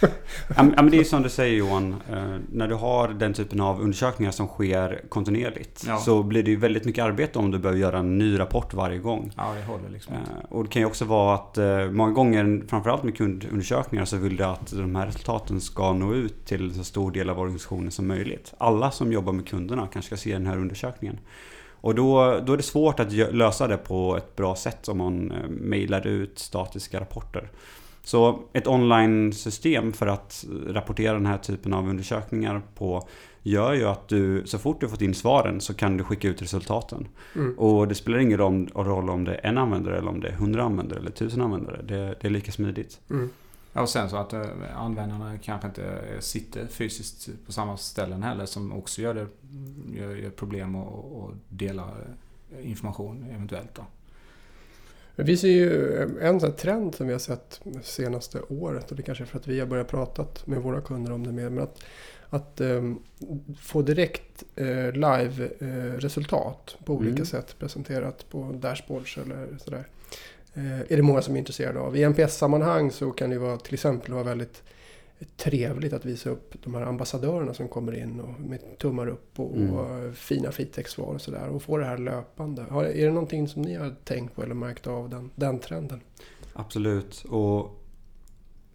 ja, 0.55 0.63
men 0.63 0.89
det 0.89 0.99
är 0.99 1.03
som 1.03 1.23
du 1.23 1.29
säger 1.29 1.57
Johan. 1.57 1.95
Eh, 2.11 2.35
när 2.51 2.67
du 2.67 2.75
har 2.75 3.07
den 3.07 3.33
typen 3.33 3.61
av 3.61 3.81
undersökningar 3.81 4.31
som 4.31 4.47
sker 4.47 5.01
kontinuerligt. 5.09 5.83
Ja. 5.87 5.97
Så 5.97 6.23
blir 6.23 6.43
det 6.43 6.51
ju 6.51 6.57
väldigt 6.57 6.85
mycket 6.85 7.03
arbete 7.03 7.39
om 7.39 7.51
du 7.51 7.59
behöver 7.59 7.79
göra 7.79 7.99
en 7.99 8.17
ny 8.17 8.39
rapport 8.39 8.73
varje 8.73 8.97
gång. 8.97 9.31
Ja, 9.37 9.53
det 9.59 9.63
håller 9.71 9.89
liksom 9.89 10.15
inte. 10.15 10.31
Eh, 10.31 10.51
och 10.51 10.63
det 10.63 10.69
kan 10.69 10.81
ju 10.81 10.85
också 10.85 11.05
vara 11.05 11.35
att 11.35 11.57
eh, 11.57 11.85
många 11.85 12.11
gånger, 12.11 12.61
framförallt 12.67 13.03
med 13.03 13.17
kundundersökningar, 13.17 14.05
så 14.05 14.17
vill 14.17 14.37
du 14.37 14.43
att 14.43 14.71
de 14.71 14.95
här 14.95 15.05
resultaten 15.05 15.61
ska 15.61 15.93
nå 15.93 16.13
ut 16.13 16.45
till 16.45 16.73
så 16.73 16.83
stor 16.83 17.11
del 17.11 17.29
av 17.29 17.39
organisationen 17.39 17.91
som 17.91 18.07
möjligt. 18.07 18.53
Alla 18.57 18.91
som 18.91 19.11
jobbar 19.11 19.33
med 19.33 19.47
kunderna 19.47 19.87
kanske 19.93 20.07
ska 20.07 20.17
se 20.17 20.33
den 20.33 20.47
här 20.47 20.57
undersökningen. 20.57 21.17
Och 21.81 21.95
då, 21.95 22.39
då 22.45 22.53
är 22.53 22.57
det 22.57 22.63
svårt 22.63 22.99
att 22.99 23.13
lösa 23.13 23.67
det 23.67 23.77
på 23.77 24.17
ett 24.17 24.35
bra 24.35 24.55
sätt 24.55 24.87
om 24.87 24.97
man 24.97 25.31
eh, 25.31 25.49
mejlar 25.49 26.07
ut 26.07 26.39
statiska 26.39 26.99
rapporter. 26.99 27.49
Så 28.03 28.39
ett 28.53 28.67
online-system 28.67 29.93
för 29.93 30.07
att 30.07 30.45
rapportera 30.67 31.13
den 31.13 31.25
här 31.25 31.37
typen 31.37 31.73
av 31.73 31.89
undersökningar 31.89 32.61
på 32.75 33.07
gör 33.43 33.73
ju 33.73 33.85
att 33.85 34.07
du, 34.07 34.43
så 34.45 34.59
fort 34.59 34.81
du 34.81 34.89
fått 34.89 35.01
in 35.01 35.13
svaren 35.13 35.61
så 35.61 35.73
kan 35.73 35.97
du 35.97 36.03
skicka 36.03 36.27
ut 36.27 36.41
resultaten. 36.41 37.07
Mm. 37.35 37.59
Och 37.59 37.87
det 37.87 37.95
spelar 37.95 38.19
ingen 38.19 38.37
roll 38.75 39.09
om 39.09 39.23
det 39.25 39.35
är 39.35 39.49
en 39.49 39.57
användare 39.57 39.97
eller 39.97 40.09
om 40.09 40.19
det 40.19 40.27
är 40.27 40.33
hundra 40.33 40.63
användare 40.63 40.99
eller 40.99 41.11
tusen 41.11 41.41
användare. 41.41 41.81
Det, 41.83 42.15
det 42.21 42.27
är 42.27 42.29
lika 42.29 42.51
smidigt. 42.51 42.99
Mm. 43.09 43.29
Och 43.73 43.89
sen 43.89 44.09
så 44.09 44.17
att 44.17 44.33
äh, 44.33 44.41
användarna 44.75 45.37
kanske 45.37 45.67
inte 45.67 46.01
sitter 46.19 46.67
fysiskt 46.67 47.29
på 47.45 47.51
samma 47.51 47.77
ställen 47.77 48.23
heller 48.23 48.45
som 48.45 48.73
också 48.73 49.01
gör 49.01 49.13
det 49.13 49.27
gör, 49.99 50.15
gör 50.15 50.29
problem 50.29 50.75
att 50.75 50.93
att 50.95 51.35
dela 51.49 51.91
information 52.61 53.25
eventuellt. 53.31 53.75
Då. 53.75 53.85
Vi 55.15 55.37
ser 55.37 55.47
ju 55.47 55.97
en 56.21 56.39
sån 56.39 56.53
trend 56.53 56.95
som 56.95 57.07
vi 57.07 57.13
har 57.13 57.19
sett 57.19 57.61
senaste 57.83 58.41
året 58.41 58.91
och 58.91 58.97
det 58.97 59.03
kanske 59.03 59.23
är 59.23 59.25
för 59.25 59.39
att 59.39 59.47
vi 59.47 59.59
har 59.59 59.67
börjat 59.67 59.87
prata 59.87 60.25
med 60.45 60.61
våra 60.61 60.81
kunder 60.81 61.11
om 61.11 61.25
det 61.27 61.31
mer. 61.31 61.49
Men 61.49 61.63
att, 61.63 61.83
att 62.29 62.61
um, 62.61 63.03
få 63.59 63.81
direkt 63.81 64.43
uh, 64.61 64.91
live-resultat 64.91 66.75
uh, 66.79 66.85
på 66.85 66.93
olika 66.93 67.11
Mm. 67.11 67.25
sätt 67.25 67.55
presenterat 67.59 68.29
på 68.29 68.51
dashboards 68.61 69.17
eller 69.17 69.57
sådär. 69.57 69.87
Uh, 70.57 70.79
är 70.81 70.95
det 70.97 71.01
många 71.01 71.21
som 71.21 71.35
är 71.35 71.39
intresserade 71.39 71.79
av. 71.79 71.97
I 71.97 72.03
NPS-sammanhang 72.03 72.91
så 72.91 73.11
kan 73.11 73.29
det 73.29 73.39
vara 73.39 73.57
till 73.57 73.73
exempel 73.73 74.13
vara 74.13 74.23
väldigt 74.23 74.63
trevligt 75.37 75.93
att 75.93 76.05
visa 76.05 76.29
upp 76.29 76.53
de 76.63 76.75
här 76.75 76.81
ambassadörerna 76.81 77.53
som 77.53 77.67
kommer 77.67 77.97
in 78.03 78.19
och 78.19 78.39
med 78.39 78.77
tummar 78.77 79.07
upp 79.07 79.39
och, 79.39 79.55
Mm. 79.55 79.73
och 79.73 80.15
fina 80.15 80.51
fritextsvar 80.51 81.13
och 81.13 81.21
sådär. 81.21 81.49
Och 81.49 81.61
få 81.61 81.77
det 81.77 81.85
här 81.85 81.97
löpande. 81.97 82.65
Har, 82.69 82.83
är 82.83 83.05
det 83.05 83.11
någonting 83.11 83.47
som 83.47 83.61
ni 83.61 83.75
har 83.75 83.95
tänkt 84.03 84.35
på 84.35 84.43
eller 84.43 84.55
märkt 84.55 84.87
av 84.87 85.09
den, 85.09 85.29
den 85.35 85.59
trenden? 85.59 86.01
Absolut. 86.53 87.25
Och 87.29 87.75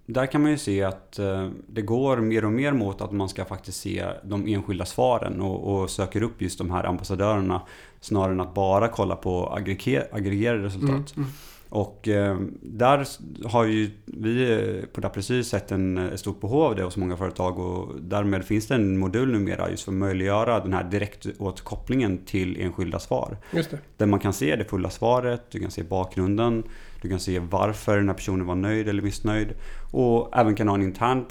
där 0.06 0.26
kan 0.26 0.42
man 0.42 0.50
ju 0.50 0.58
se 0.58 0.82
att 0.82 1.18
eh, 1.18 1.50
det 1.66 1.82
går 1.82 2.16
mer 2.16 2.44
och 2.44 2.52
mer 2.52 2.72
mot 2.72 3.00
att 3.00 3.12
man 3.12 3.28
ska 3.28 3.44
faktiskt 3.44 3.80
se 3.80 4.06
de 4.24 4.46
enskilda 4.46 4.84
svaren 4.84 5.40
och, 5.40 5.74
och 5.82 5.90
söker 5.90 6.22
upp 6.22 6.42
just 6.42 6.58
de 6.58 6.70
här 6.70 6.84
ambassadörerna 6.84 7.62
snarare 8.00 8.32
än 8.32 8.40
att 8.40 8.54
bara 8.54 8.88
kolla 8.88 9.16
på 9.16 9.46
aggreger- 9.58 10.08
aggregerade 10.12 10.62
resultat. 10.64 11.16
Mm, 11.16 11.28
Och 11.74 12.08
eh, 12.08 12.38
där 12.62 13.06
har 13.48 13.64
ju 13.64 13.90
vi 14.04 14.52
eh, 14.52 14.86
på 15.02 15.08
precis 15.08 15.48
sett 15.48 15.72
en 15.72 15.98
ett 15.98 16.20
stort 16.20 16.40
behov 16.40 16.62
av 16.62 16.76
det 16.76 16.82
hos 16.82 16.96
många 16.96 17.16
företag 17.16 17.58
och 17.58 18.00
därmed 18.00 18.44
finns 18.44 18.66
det 18.66 18.74
en 18.74 18.98
modul 18.98 19.32
numera 19.32 19.70
just 19.70 19.82
för 19.84 19.92
att 19.92 19.98
möjliggöra 19.98 20.60
den 20.60 20.72
här 20.72 20.84
direktåtkopplingen 20.84 22.18
till 22.24 22.60
enskilda 22.60 22.98
svar. 22.98 23.36
Just 23.52 23.70
det. 23.70 23.78
Där 23.96 24.06
man 24.06 24.20
kan 24.20 24.32
se 24.32 24.56
det 24.56 24.64
fulla 24.64 24.90
svaret, 24.90 25.42
du 25.50 25.60
kan 25.60 25.70
se 25.70 25.82
bakgrunden, 25.82 26.62
du 27.02 27.08
kan 27.08 27.20
se 27.20 27.38
varför 27.38 27.96
den 27.96 28.08
här 28.08 28.14
personen 28.14 28.46
var 28.46 28.54
nöjd 28.54 28.88
eller 28.88 29.02
missnöjd 29.02 29.48
och 29.92 30.36
även 30.38 30.54
kan 30.54 30.68
ha 30.68 30.74
en 30.74 30.82
intern, 30.82 31.24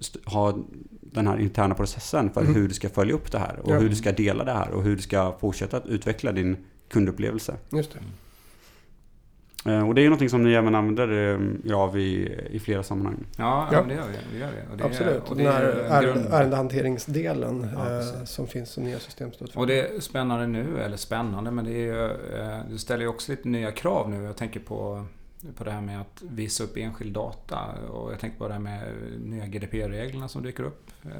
st- 0.00 0.18
ha 0.24 0.58
den 1.00 1.26
här 1.26 1.38
interna 1.40 1.74
processen 1.74 2.30
för 2.30 2.40
Mm. 2.40 2.54
hur 2.54 2.68
du 2.68 2.74
ska 2.74 2.88
följa 2.88 3.14
upp 3.14 3.32
det 3.32 3.38
här 3.38 3.58
och 3.62 3.70
Ja. 3.70 3.78
hur 3.78 3.88
du 3.88 3.94
ska 3.96 4.12
dela 4.12 4.44
det 4.44 4.52
här 4.52 4.70
och 4.70 4.82
hur 4.82 4.96
du 4.96 5.02
ska 5.02 5.32
fortsätta 5.40 5.76
att 5.76 5.86
utveckla 5.86 6.32
din 6.32 6.56
kundupplevelse. 6.88 7.54
Just 7.72 7.92
det. 7.92 7.98
Eh, 9.68 9.88
Och 9.88 9.94
det 9.94 10.00
är 10.00 10.02
ju 10.02 10.08
någonting 10.08 10.28
som 10.30 10.42
ni 10.42 10.52
även 10.52 10.74
använder 10.74 11.34
eh, 11.68 11.78
av 11.78 11.98
i, 11.98 12.38
i 12.50 12.58
flera 12.58 12.82
sammanhang. 12.82 13.24
Ja, 13.36 13.68
Ja. 13.72 13.82
det 13.88 13.94
gör 13.94 14.02
vi. 14.08 14.16
Det 14.32 14.38
gör 14.38 14.50
vi. 14.50 14.72
Och 14.72 14.76
det 14.76 14.82
är- 14.84 14.86
Absolut. 14.88 15.22
och 15.30 15.36
Den 15.36 15.44
det 15.46 15.52
här 15.52 15.62
är 15.62 15.84
en 15.84 15.92
är, 15.92 16.02
grund- 16.02 16.26
ärendehanteringsdelen 16.32 17.66
Ja, 17.74 17.98
eh, 17.98 18.24
som 18.24 18.46
finns 18.46 18.70
som 18.70 18.84
nya 18.84 18.98
systemstöd 18.98 19.50
för. 19.50 19.60
Och 19.60 19.66
det 19.66 19.80
är 19.96 20.00
spännande 20.00 20.46
nu, 20.46 20.78
eller 20.80 20.96
spännande, 20.96 21.50
men 21.50 21.64
det, 21.64 21.70
är 21.72 21.74
ju, 21.94 22.04
eh, 22.04 22.58
det 22.70 22.78
ställer 22.78 23.02
ju 23.02 23.08
också 23.08 23.32
lite 23.32 23.48
nya 23.48 23.70
krav 23.72 24.10
nu. 24.10 24.22
Jag 24.22 24.36
tänker 24.36 24.60
på, 24.60 25.04
på 25.56 25.64
det 25.64 25.70
här 25.70 25.80
med 25.80 26.00
att 26.00 26.22
visa 26.30 26.64
upp 26.64 26.76
enskild 26.76 27.12
data. 27.14 27.58
Och 27.90 28.12
jag 28.12 28.18
tänker 28.20 28.38
på 28.38 28.46
det 28.48 28.52
här 28.54 28.60
med 28.60 28.82
nya 29.24 29.46
GDPR-reglerna 29.46 30.28
som 30.28 30.42
dyker 30.42 30.62
upp. 30.62 30.87
Eh, 31.04 31.10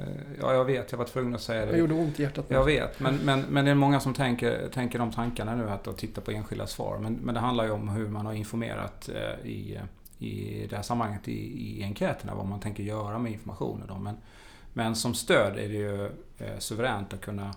Ja, 0.41 0.55
jag 0.55 0.65
vet, 0.65 0.91
jag 0.93 0.99
var 0.99 1.05
tvungen 1.05 1.35
att 1.35 1.41
säga 1.41 1.67
Det 1.67 1.73
det. 1.73 1.79
gjorde 1.79 1.95
ont 1.95 2.21
i 2.21 2.23
hjärtat. 2.23 2.45
Jag 2.49 2.65
vet, 2.65 3.01
men, 3.01 3.17
men, 3.17 3.41
men 3.41 3.65
det 3.65 3.71
är 3.71 3.75
många 3.75 4.01
som 4.01 4.15
tänker, 4.15 4.69
tänker 4.69 4.99
de 4.99 5.13
tankarna 5.13 5.55
nu, 5.55 5.71
att, 5.71 5.89
att 5.89 5.99
titta 5.99 6.21
på 6.21 6.31
enskilda 6.31 6.67
svar. 6.67 6.99
Men, 6.99 7.15
men 7.15 7.35
det 7.35 7.41
handlar 7.41 7.65
ju 7.65 7.71
om 7.71 7.89
hur 7.89 8.09
man 8.09 8.27
har 8.27 8.33
informerat 8.33 9.09
eh, 9.15 9.47
i, 9.51 9.79
i 10.19 10.67
det 10.71 10.77
här 10.77 10.83
sammanhanget 10.83 11.29
i, 11.29 11.79
i 11.79 11.83
enkäterna, 11.85 12.35
vad 12.35 12.47
man 12.47 12.61
tänker 12.61 12.83
göra 12.83 13.19
med 13.19 13.33
informationen. 13.33 13.87
Då. 13.89 13.95
Men, 13.99 14.17
men 14.73 14.95
som 14.97 15.15
stöd 15.15 15.53
är 15.59 15.69
det 15.69 15.75
ju 15.75 16.05
eh, 16.39 16.59
suveränt 16.59 17.13
att 17.15 17.21
kunna, 17.21 17.55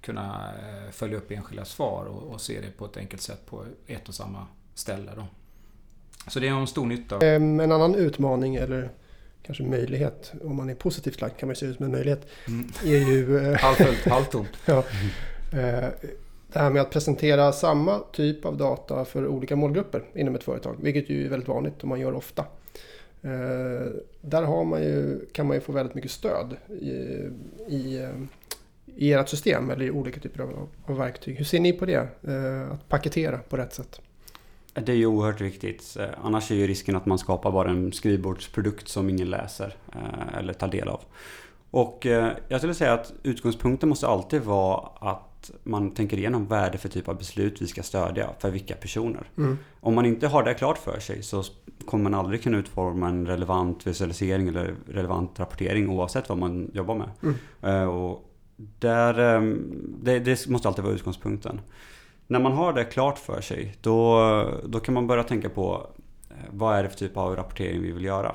kunna 0.00 0.50
följa 0.92 1.16
upp 1.16 1.30
enskilda 1.30 1.64
svar 1.64 2.04
och, 2.04 2.22
och 2.22 2.40
se 2.40 2.60
det 2.60 2.70
på 2.78 2.84
ett 2.84 2.96
enkelt 2.96 3.22
sätt 3.22 3.46
på 3.46 3.64
ett 3.86 4.08
och 4.08 4.14
samma 4.14 4.46
ställe. 4.74 5.10
Då. 5.16 5.24
Så 6.26 6.40
det 6.40 6.48
är 6.48 6.52
en 6.52 6.66
stor 6.66 6.86
nytta. 6.86 7.26
Ehm, 7.26 7.60
En 7.60 7.72
annan 7.72 7.94
utmaning 7.94 8.54
eller 8.56 8.90
kanske 9.42 9.64
möjlighet, 9.64 10.32
om 10.44 10.56
man 10.56 10.70
är 10.70 10.74
positivt 10.74 11.20
lagd 11.20 11.36
kan 11.36 11.46
man 11.46 11.56
se 11.56 11.66
det 11.66 11.74
som 11.74 11.84
en 11.84 11.90
möjlighet, 11.92 12.26
Mm. 12.48 12.66
är 12.84 13.10
ju 13.12 13.38
eh, 13.52 13.58
Halvfullt, 13.58 14.04
halvtomt. 14.06 14.48
ja, 14.66 14.78
eh, 15.52 15.88
det 16.52 16.58
här 16.58 16.70
med 16.70 16.82
att 16.82 16.90
presentera 16.90 17.52
samma 17.52 17.98
typ 18.12 18.44
av 18.44 18.56
data 18.56 19.04
för 19.04 19.26
olika 19.26 19.56
målgrupper 19.56 20.02
inom 20.14 20.34
ett 20.34 20.44
företag, 20.44 20.76
vilket 20.82 21.10
ju 21.10 21.26
är 21.26 21.30
väldigt 21.30 21.48
vanligt 21.48 21.82
och 21.82 21.88
man 21.88 22.00
gör 22.00 22.14
ofta. 22.14 22.44
Eh, 23.22 23.86
Där 24.20 24.42
har 24.42 24.64
man 24.64 24.82
ju, 24.82 25.26
kan 25.32 25.46
man 25.46 25.56
ju 25.56 25.60
få 25.60 25.72
väldigt 25.72 25.94
mycket 25.94 26.10
stöd 26.10 26.56
i, 26.80 26.90
i, 27.74 28.08
i 28.96 29.12
ert 29.12 29.28
system 29.28 29.70
eller 29.70 29.84
i 29.84 29.90
olika 29.90 30.20
typer 30.20 30.42
av, 30.42 30.68
av 30.86 30.96
verktyg. 30.96 31.36
Hur 31.36 31.44
ser 31.44 31.60
ni 31.60 31.72
på 31.72 31.86
det? 31.86 32.08
Att 32.72 32.88
paketera 32.88 33.38
på 33.38 33.56
rätt 33.56 33.74
sätt? 33.74 34.00
Det 34.80 34.92
är 34.92 34.96
ju 34.96 35.06
oerhört 35.06 35.40
viktigt. 35.40 35.96
Eh, 36.00 36.06
Annars 36.22 36.50
är 36.50 36.54
ju 36.54 36.66
risken 36.66 36.96
att 36.96 37.06
man 37.06 37.18
skapar 37.18 37.52
bara 37.52 37.70
en 37.70 37.92
skrivbordsprodukt 37.92 38.88
som 38.88 39.08
ingen 39.10 39.30
läser 39.30 39.74
eh, 39.94 40.38
eller 40.38 40.52
tar 40.52 40.68
del 40.68 40.88
av. 40.88 41.00
Och 41.70 42.06
eh, 42.06 42.32
jag 42.48 42.60
skulle 42.60 42.74
säga 42.74 42.92
att 42.92 43.12
utgångspunkten 43.22 43.88
måste 43.88 44.06
alltid 44.06 44.42
vara 44.42 44.88
att 45.10 45.50
man 45.62 45.90
tänker 45.90 46.16
igenom 46.16 46.46
vad 46.46 46.58
är 46.58 46.70
det 46.70 46.78
för 46.78 46.88
typ 46.88 47.08
av 47.08 47.18
beslut 47.18 47.62
vi 47.62 47.66
ska 47.66 47.82
stödja 47.82 48.30
för 48.38 48.50
vilka 48.50 48.74
personer. 48.74 49.30
Mm. 49.36 49.58
Om 49.80 49.94
man 49.94 50.06
inte 50.06 50.26
har 50.26 50.42
det 50.42 50.54
klart 50.54 50.78
för 50.78 51.00
sig 51.00 51.22
så 51.22 51.44
kommer 51.86 52.10
man 52.10 52.14
aldrig 52.14 52.42
kunna 52.42 52.58
utforma 52.58 53.08
en 53.08 53.26
relevant 53.26 53.86
visualisering 53.86 54.48
eller 54.48 54.74
relevant 54.86 55.40
rapportering 55.40 55.88
oavsett 55.88 56.28
vad 56.28 56.38
man 56.38 56.70
jobbar 56.74 56.94
med. 56.94 57.10
Mm. 57.62 57.88
Och 57.88 58.24
där, 58.78 59.36
eh, 59.36 59.54
det, 60.02 60.18
det 60.18 60.48
måste 60.48 60.68
alltid 60.68 60.84
vara 60.84 60.94
utgångspunkten. 60.94 61.60
När 62.30 62.40
man 62.40 62.52
har 62.52 62.72
det 62.72 62.84
klart 62.84 63.18
för 63.18 63.40
sig 63.40 63.76
då, 63.80 64.20
då 64.64 64.80
kan 64.80 64.94
man 64.94 65.06
börja 65.06 65.22
tänka 65.22 65.48
på 65.48 65.86
eh, 66.30 66.36
vad 66.50 66.76
är 66.76 66.82
det 66.82 66.88
för 66.88 66.96
typ 66.98 67.16
av 67.16 67.36
rapportering 67.36 67.82
vi 67.82 67.92
vill 67.92 68.04
göra. 68.04 68.34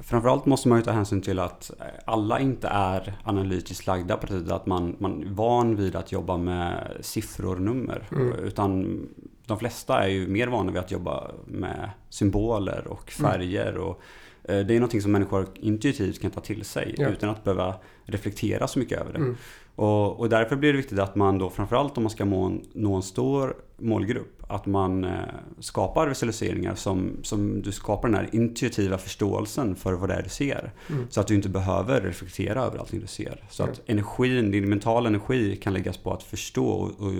Framförallt 0.00 0.46
måste 0.46 0.68
man 0.68 0.78
ju 0.78 0.84
ta 0.84 0.90
hänsyn 0.90 1.22
till 1.22 1.38
att 1.38 1.70
eh, 1.80 1.86
alla 2.04 2.40
inte 2.40 2.68
är 2.68 3.18
analytiskt 3.24 3.86
lagda 3.86 4.16
på 4.16 4.26
det 4.26 4.32
sättet 4.32 4.52
att 4.52 4.66
man, 4.66 4.96
man 4.98 5.22
är 5.22 5.30
van 5.30 5.76
vid 5.76 5.96
att 5.96 6.12
jobba 6.12 6.36
med 6.36 6.96
siffror 7.00 7.54
och 7.54 7.62
nummer. 7.62 8.08
Mm. 8.12 8.32
Utan 8.32 9.00
de 9.46 9.58
flesta 9.58 10.04
är 10.04 10.08
ju 10.08 10.28
mer 10.28 10.46
vana 10.46 10.72
vid 10.72 10.80
att 10.80 10.90
jobba 10.90 11.30
med 11.46 11.90
symboler 12.08 12.86
och 12.88 13.12
Mm. 13.18 13.30
färger. 13.32 13.76
Och, 13.76 14.00
eh, 14.42 14.58
det 14.66 14.74
är 14.74 14.78
någonting 14.80 15.02
som 15.02 15.12
människor 15.12 15.46
intuitivt 15.54 16.20
kan 16.22 16.30
ta 16.30 16.40
till 16.40 16.64
sig 16.64 16.94
Ja. 16.98 17.08
utan 17.08 17.30
att 17.30 17.44
behöva 17.44 17.74
reflektera 18.04 18.66
så 18.68 18.78
mycket 18.78 19.00
över 19.00 19.12
det. 19.12 19.18
Mm. 19.18 19.36
Och, 19.74 20.20
och 20.20 20.28
därför 20.28 20.56
blir 20.56 20.72
det 20.72 20.76
viktigt 20.76 20.98
att 20.98 21.14
man 21.14 21.38
då 21.38 21.50
framförallt 21.50 21.96
om 21.96 22.02
man 22.02 22.10
ska 22.10 22.24
må, 22.24 22.52
nå 22.72 22.94
en 22.94 23.02
stor 23.02 23.54
målgrupp 23.76 24.40
att 24.50 24.66
man 24.66 25.04
eh, 25.04 25.10
skapar 25.58 26.08
visualiseringar 26.08 26.74
som, 26.74 27.16
som 27.22 27.62
du 27.62 27.72
skapar 27.72 28.08
den 28.08 28.16
här 28.16 28.28
intuitiva 28.32 28.98
förståelsen 28.98 29.76
för 29.76 29.92
vad 29.92 30.08
det 30.08 30.14
är 30.14 30.22
du 30.22 30.28
ser. 30.28 30.72
Mm. 30.90 31.06
Så 31.10 31.20
att 31.20 31.26
du 31.26 31.34
inte 31.34 31.48
behöver 31.48 32.00
reflektera 32.00 32.62
över 32.62 32.78
allting 32.78 33.00
du 33.00 33.06
ser. 33.06 33.44
Så 33.50 33.62
Mm. 33.62 33.72
att 33.72 33.80
energin, 33.86 34.50
din 34.50 34.68
mentala 34.68 35.08
energi 35.08 35.56
kan 35.56 35.72
läggas 35.72 35.96
på 35.96 36.12
att 36.12 36.22
förstå 36.22 36.66
och, 36.66 37.06
och 37.06 37.12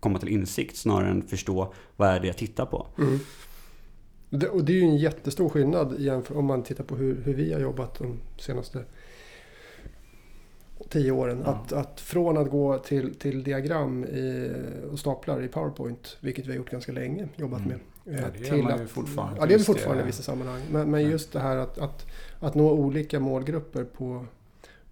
komma 0.00 0.18
till 0.18 0.28
insikt 0.28 0.76
snarare 0.76 1.10
än 1.10 1.22
förstå 1.22 1.72
vad 1.96 2.08
är 2.08 2.20
det 2.20 2.26
jag 2.26 2.36
tittar 2.36 2.66
på. 2.66 2.86
Mm. 2.98 3.18
Det, 4.30 4.48
och 4.48 4.64
det 4.64 4.72
är 4.72 4.76
ju 4.76 4.82
en 4.82 4.96
jättestor 4.96 5.48
skillnad 5.48 6.00
jämför, 6.00 6.38
om 6.38 6.44
man 6.44 6.62
tittar 6.62 6.84
på 6.84 6.96
hur, 6.96 7.22
hur 7.24 7.34
vi 7.34 7.52
har 7.52 7.60
jobbat 7.60 7.98
de 7.98 8.18
senaste 8.38 8.84
tio 10.88 11.12
åren. 11.12 11.42
Ja. 11.44 11.50
Att, 11.50 11.72
att 11.72 12.00
från 12.00 12.36
att 12.36 12.50
gå 12.50 12.78
till, 12.78 13.14
till 13.14 13.44
diagram 13.44 14.04
i, 14.04 14.52
och 14.92 14.98
staplar 14.98 15.42
i 15.42 15.48
PowerPoint, 15.48 16.16
vilket 16.20 16.46
vi 16.46 16.50
har 16.50 16.56
gjort 16.56 16.70
ganska 16.70 16.92
länge, 16.92 17.28
jobbat 17.36 17.60
Mm. 17.60 17.68
med. 17.68 17.78
Ja, 18.04 18.26
eh, 18.26 18.32
det 18.38 18.46
gör 18.56 18.62
man 18.62 18.78
ju 18.80 18.86
fortfarande. 18.86 19.40
Ja, 19.40 19.46
det 19.46 19.52
gör 19.52 19.58
vi 19.58 19.64
fortfarande 19.64 20.02
i 20.02 20.06
vissa 20.06 20.22
sammanhang. 20.22 20.62
Men, 20.70 20.90
men 20.90 21.02
just 21.10 21.32
det 21.32 21.40
här 21.40 21.56
att, 21.56 21.78
att, 21.78 22.06
att 22.40 22.54
nå 22.54 22.70
olika 22.70 23.20
målgrupper 23.20 23.84
på, 23.84 24.26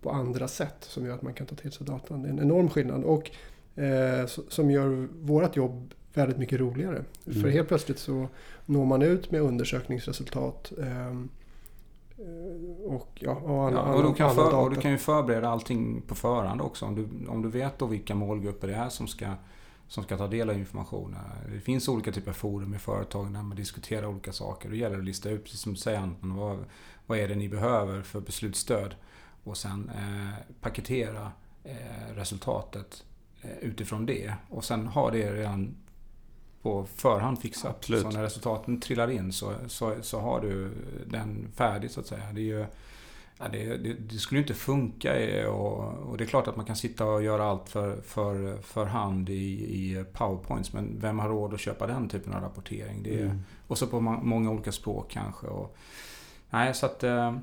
på 0.03 0.11
andra 0.11 0.49
sätt 0.49 0.77
som 0.81 1.07
gör 1.07 1.15
att 1.15 1.23
man 1.23 1.35
kan 1.35 1.47
ta 1.47 1.55
till 1.57 1.73
sig 1.73 1.87
datan. 1.87 2.23
Det 2.23 2.29
är 2.29 2.33
en 2.33 2.41
enorm 2.41 2.69
skillnad. 2.71 3.05
Och 3.05 3.31
eh, 3.83 4.27
som 4.27 4.71
gör 4.71 5.09
vårt 5.21 5.57
jobb 5.57 5.95
väldigt 6.15 6.39
mycket 6.39 6.61
roligare. 6.61 7.05
Mm. 7.27 7.43
För 7.43 7.49
helt 7.49 7.69
plötsligt 7.69 7.99
så 7.99 8.29
når 8.67 8.85
man 8.85 9.03
ut 9.03 9.31
med 9.31 9.41
undersökningsresultat. 9.41 10.73
eh, 10.79 11.15
och, 12.85 13.11
ja, 13.15 13.33
och, 13.33 13.69
annan, 13.69 13.89
Ja, 13.89 13.95
och, 13.95 14.03
du 14.03 14.15
kan 14.15 14.35
för, 14.35 14.57
och 14.57 14.71
du 14.71 14.81
kan 14.81 14.91
ju 14.91 14.99
förbereda 14.99 15.49
allting 15.49 16.03
på 16.03 16.15
förhand 16.15 16.61
också. 16.61 16.87
Om 16.87 16.95
du, 16.95 17.29
om 17.29 17.43
du 17.43 17.49
vet 17.49 17.79
då 17.79 17.87
vilka 17.87 18.15
målgrupper 18.15 18.69
det 18.69 18.75
är 18.75 18.89
som 18.89 19.07
ska, 19.07 19.27
som 19.89 20.05
ska 20.05 20.17
ta 20.17 20.27
del 20.27 20.51
av 20.51 20.59
informationen. 20.59 21.21
Det 21.53 21.61
finns 21.61 21.89
olika 21.89 22.13
typer 22.13 22.31
av 22.31 22.35
forum 22.35 22.75
i 22.75 22.79
företagen 22.79 23.33
där 23.33 23.43
man 23.43 23.57
diskuterar 23.57 24.07
olika 24.07 24.33
saker. 24.33 24.69
Då 24.69 24.75
gäller 24.75 24.97
det 24.97 25.01
att 25.01 25.07
lista 25.07 25.31
ut, 25.31 25.45
precis 25.45 25.61
som 25.61 25.73
du 25.73 25.79
säger 25.79 25.99
Anton, 25.99 26.37
vad, 26.37 26.65
vad 27.07 27.19
är 27.19 27.29
det 27.29 27.35
ni 27.35 27.49
behöver 27.49 28.03
för 28.03 28.21
beslutsstöd? 28.21 28.95
Och 29.45 29.57
sen 29.57 29.91
eh, 29.95 30.55
paketera 30.61 31.33
eh, 31.65 32.15
resultatet 32.15 33.05
eh, 33.43 33.59
utifrån 33.61 34.07
det. 34.07 34.35
Och 34.49 34.65
sen 34.65 34.87
ha 34.87 35.11
det 35.11 35.33
redan 35.33 35.75
på 36.65 36.87
förhand 36.97 37.41
fixat. 37.41 37.77
Absolut. 37.77 38.03
Så 38.03 38.11
när 38.11 38.23
resultaten 38.23 38.81
trillar 38.81 39.11
in 39.11 39.33
så, 39.33 39.53
så, 39.67 39.95
så 40.03 40.21
har 40.21 40.41
du 40.41 40.71
den 41.07 41.49
färdig 41.57 41.91
så 41.91 42.01
att 42.01 42.07
säga. 42.07 42.23
Det, 42.33 42.41
ju, 42.41 42.67
ja, 43.39 43.45
det, 43.53 43.77
det, 43.77 43.93
det 43.93 44.19
skulle 44.19 44.41
inte 44.41 44.55
funka 44.55 45.13
och, 45.51 46.09
och, 46.11 46.17
det 46.17 46.25
är 46.25 46.29
klart 46.29 46.49
att 46.49 46.57
man 46.57 46.67
kan 46.67 46.77
sitta 46.77 47.05
och 47.05 47.23
göra 47.23 47.45
allt 47.45 47.69
för, 47.69 48.01
för, 48.01 48.57
för 48.63 48.85
hand 48.85 49.31
i, 49.31 49.35
i 49.35 50.05
powerpoints. 50.13 50.73
Men 50.73 51.01
vem 51.01 51.19
har 51.19 51.29
råd 51.29 51.55
att 51.55 51.61
köpa 51.61 51.87
den 51.87 52.09
typen 52.09 52.33
av 52.33 52.43
rapportering? 52.43 53.03
Det 53.03 53.15
är, 53.15 53.25
mm. 53.25 53.43
Och 53.67 53.79
så 53.79 53.87
på 53.87 54.01
många 54.01 54.51
olika 54.51 54.73
språk 54.73 55.11
kanske. 55.11 55.47
Och, 55.47 55.77
nej, 56.51 56.75
så 56.75 56.87
att 56.87 57.05
eh, 57.05 57.37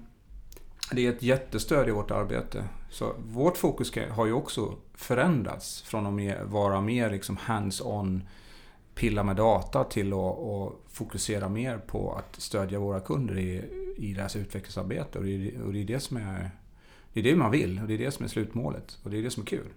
det 0.91 1.05
är 1.05 1.09
ett 1.09 1.23
jättestöd 1.23 1.87
i 1.87 1.91
vårt 1.91 2.11
arbete. 2.11 2.63
Så 2.89 3.13
vårt 3.17 3.57
fokus 3.57 3.93
har 4.11 4.25
ju 4.25 4.33
också 4.33 4.75
förändrats 4.93 5.81
från 5.81 6.29
att 6.29 6.49
vara 6.49 6.81
mer 6.81 7.09
liksom 7.09 7.37
hands-on 7.37 8.21
pilla 9.01 9.23
med 9.23 9.35
data 9.35 9.83
till 9.83 10.13
att, 10.13 10.73
fokusera 10.93 11.49
mer 11.49 11.77
på 11.77 12.13
att 12.13 12.41
stödja 12.41 12.79
våra 12.79 12.99
kunder 12.99 13.37
i, 13.37 13.61
i 13.97 14.13
deras 14.13 14.35
utvecklingsarbete. 14.35 15.19
Och 15.19 15.25
det, 15.25 15.31
är, 15.31 15.61
och 15.61 15.73
det 15.73 15.79
är 15.79 15.85
det 15.85 15.99
som 15.99 16.17
är 16.17 16.51
det 17.13 17.19
är 17.19 17.23
det 17.23 17.35
man 17.35 17.51
vill 17.51 17.79
och 17.81 17.87
det 17.87 17.93
är 17.93 17.97
det 17.97 18.11
som 18.11 18.25
är 18.25 18.29
slutmålet 18.29 18.99
och 19.03 19.09
det 19.11 19.17
är 19.17 19.21
det 19.21 19.29
som 19.29 19.43
är 19.43 19.47
kul. 19.47 19.67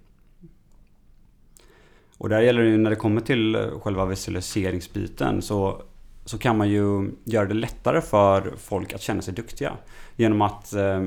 Och 2.19 2.29
där 2.29 2.41
gäller 2.41 2.63
det 2.63 2.69
ju 2.69 2.79
när 2.79 2.91
det 2.91 2.97
kommer 2.97 3.21
till 3.21 3.71
själva 3.83 4.05
visualiseringsbiten 4.05 5.43
så, 5.43 5.83
så 6.25 6.39
kan 6.39 6.59
man 6.59 6.69
ju 6.69 7.11
göra 7.25 7.49
det 7.49 7.55
lättare 7.55 8.01
för 8.01 8.55
folk 8.57 8.93
att 8.93 9.01
känna 9.01 9.23
sig 9.23 9.35
duktiga. 9.35 9.77
Genom 10.17 10.43
att 10.43 10.73
eh, 10.73 11.05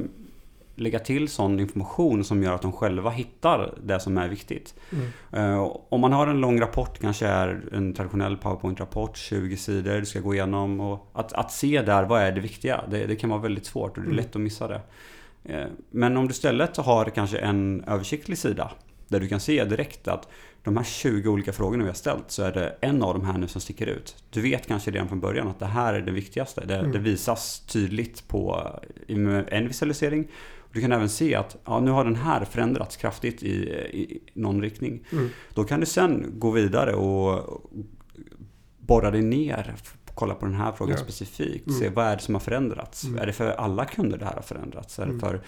lägga 0.78 1.00
till 1.00 1.30
sån 1.30 1.60
information 1.60 2.24
som 2.24 2.44
gör 2.44 2.54
att 2.54 2.62
de 2.62 2.72
själva 2.72 3.10
hittar 3.10 3.74
det 3.84 4.00
som 4.00 4.18
är 4.18 4.28
viktigt. 4.28 4.76
Mm. 4.92 5.54
Uh, 5.54 5.78
om 5.90 6.02
man 6.02 6.14
har 6.14 6.28
en 6.28 6.42
lång 6.42 6.62
rapport, 6.62 7.00
kanske 7.00 7.28
är 7.28 7.64
en 7.72 7.94
traditionell 7.94 8.38
PowerPoint-rapport, 8.38 9.18
20 9.18 9.58
sidor 9.58 10.00
du 10.00 10.06
ska 10.06 10.20
gå 10.20 10.34
igenom. 10.34 10.80
Och 10.80 11.12
att, 11.14 11.34
att 11.34 11.52
se 11.52 11.82
där, 11.82 12.04
vad 12.04 12.22
är 12.22 12.32
det 12.32 12.42
viktiga? 12.42 12.84
Det, 12.90 13.06
det 13.06 13.16
kan 13.16 13.30
vara 13.30 13.42
väldigt 13.42 13.66
svårt 13.66 13.98
och 13.98 14.04
det 14.04 14.08
är 14.08 14.12
mm. 14.12 14.16
lätt 14.16 14.36
att 14.36 14.42
missa 14.42 14.68
det. 14.68 14.82
Uh, 15.50 15.68
men 15.90 16.18
om 16.18 16.28
du 16.28 16.32
istället 16.32 16.78
har 16.78 17.06
kanske 17.06 17.38
en 17.38 17.84
översiktlig 17.88 18.38
sida 18.38 18.72
där 19.08 19.20
du 19.20 19.28
kan 19.28 19.40
se 19.40 19.66
direkt 19.66 20.08
att 20.08 20.28
de 20.64 20.78
här 20.78 20.84
20 20.84 21.30
olika 21.30 21.54
frågorna 21.54 21.84
vi 21.84 21.90
har 21.90 21.96
ställt 21.96 22.32
så 22.32 22.44
är 22.44 22.52
det 22.52 22.76
en 22.82 23.04
av 23.04 23.14
de 23.14 23.26
här 23.26 23.38
nu 23.38 23.48
som 23.48 23.62
sticker 23.62 23.88
ut. 23.88 24.16
Du 24.30 24.42
vet 24.42 24.68
kanske 24.68 24.92
redan 24.92 25.08
från 25.08 25.20
början 25.20 25.48
att 25.48 25.60
det 25.60 25.66
här 25.66 25.94
är 25.94 26.02
det 26.02 26.12
viktigaste. 26.12 26.66
Det, 26.66 26.76
mm. 26.76 26.92
det 26.92 27.00
visas 27.00 27.60
tydligt 27.60 28.28
på 28.28 28.70
en 29.08 29.68
visualisering 29.68 30.28
du 30.78 30.82
kan 30.82 30.92
även 30.92 31.10
se 31.10 31.36
att 31.36 31.58
ja, 31.66 31.80
nu 31.80 31.92
har 31.92 32.04
den 32.04 32.16
här 32.16 32.46
förändrats 32.46 32.98
kraftigt 32.98 33.44
i, 33.44 33.56
i 33.94 34.22
någon 34.34 34.62
riktning. 34.62 35.04
Mm. 35.12 35.30
Då 35.54 35.64
kan 35.64 35.80
du 35.80 35.86
sen 35.86 36.26
gå 36.34 36.52
vidare 36.52 36.94
och 36.94 37.62
borra 38.78 39.12
dig 39.12 39.22
ner, 39.22 39.76
kolla 40.14 40.36
på 40.36 40.46
den 40.46 40.56
här 40.56 40.72
frågan 40.72 40.96
ja. 40.98 41.04
specifikt. 41.04 41.68
Mm. 41.68 41.80
Se 41.80 41.90
vad 41.90 42.06
är 42.06 42.16
det 42.16 42.22
som 42.22 42.36
har 42.36 42.40
förändrats? 42.40 43.04
Mm. 43.04 43.20
Är 43.20 43.26
det 43.26 43.34
för 43.34 43.50
alla 43.50 43.86
kunder 43.86 44.18
det 44.18 44.26
här 44.26 44.36
har 44.36 44.42
förändrats? 44.42 45.00
Är 45.00 45.06
det 45.06 45.12
mm. 45.12 45.20
för 45.20 45.42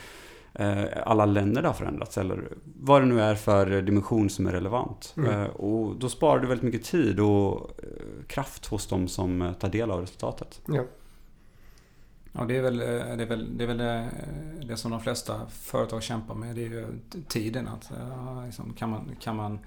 eh, 0.54 0.86
alla 1.06 1.26
länder 1.26 1.62
det 1.62 1.68
har 1.68 1.76
förändrats? 1.76 2.18
Eller 2.18 2.44
vad 2.80 3.02
det 3.02 3.06
nu 3.06 3.22
är 3.22 3.36
för 3.36 3.82
dimension 3.82 4.30
som 4.30 4.48
är 4.48 4.52
relevant. 4.52 5.14
Mm. 5.18 5.42
Eh, 5.42 5.48
och 5.48 6.00
då 6.00 6.10
sparar 6.10 6.40
du 6.40 6.48
väldigt 6.48 6.66
mycket 6.66 6.84
tid 6.84 7.20
och 7.20 7.72
eh, 7.84 8.26
kraft 8.28 8.66
hos 8.66 8.88
de 8.88 9.08
som 9.08 9.42
eh, 9.42 9.54
tar 9.54 9.70
del 9.70 9.92
av 9.92 10.02
resultatet. 10.02 10.62
Ja. 10.68 10.84
Ja, 12.34 12.42
eh, 12.42 12.48
det 12.48 12.58
är 12.58 12.62
väl, 12.62 12.78
det, 12.78 13.24
är 13.24 13.26
väl, 13.26 13.58
det, 13.58 13.64
är 13.64 13.68
väl 13.68 13.78
det, 13.78 14.10
det, 14.68 14.78
som 14.78 14.92
de 14.92 15.02
flesta 15.02 15.48
företag 15.50 16.04
kämpar 16.04 16.36
med. 16.36 16.56
Det 16.56 16.62
är 16.62 16.70
ju 16.70 16.88
tiden. 17.28 17.68
Att, 17.68 17.92
eh, 17.92 18.46
liksom, 18.46 18.74
kan, 18.74 18.90
man, 18.90 19.16
kan, 19.20 19.36
man, 19.36 19.60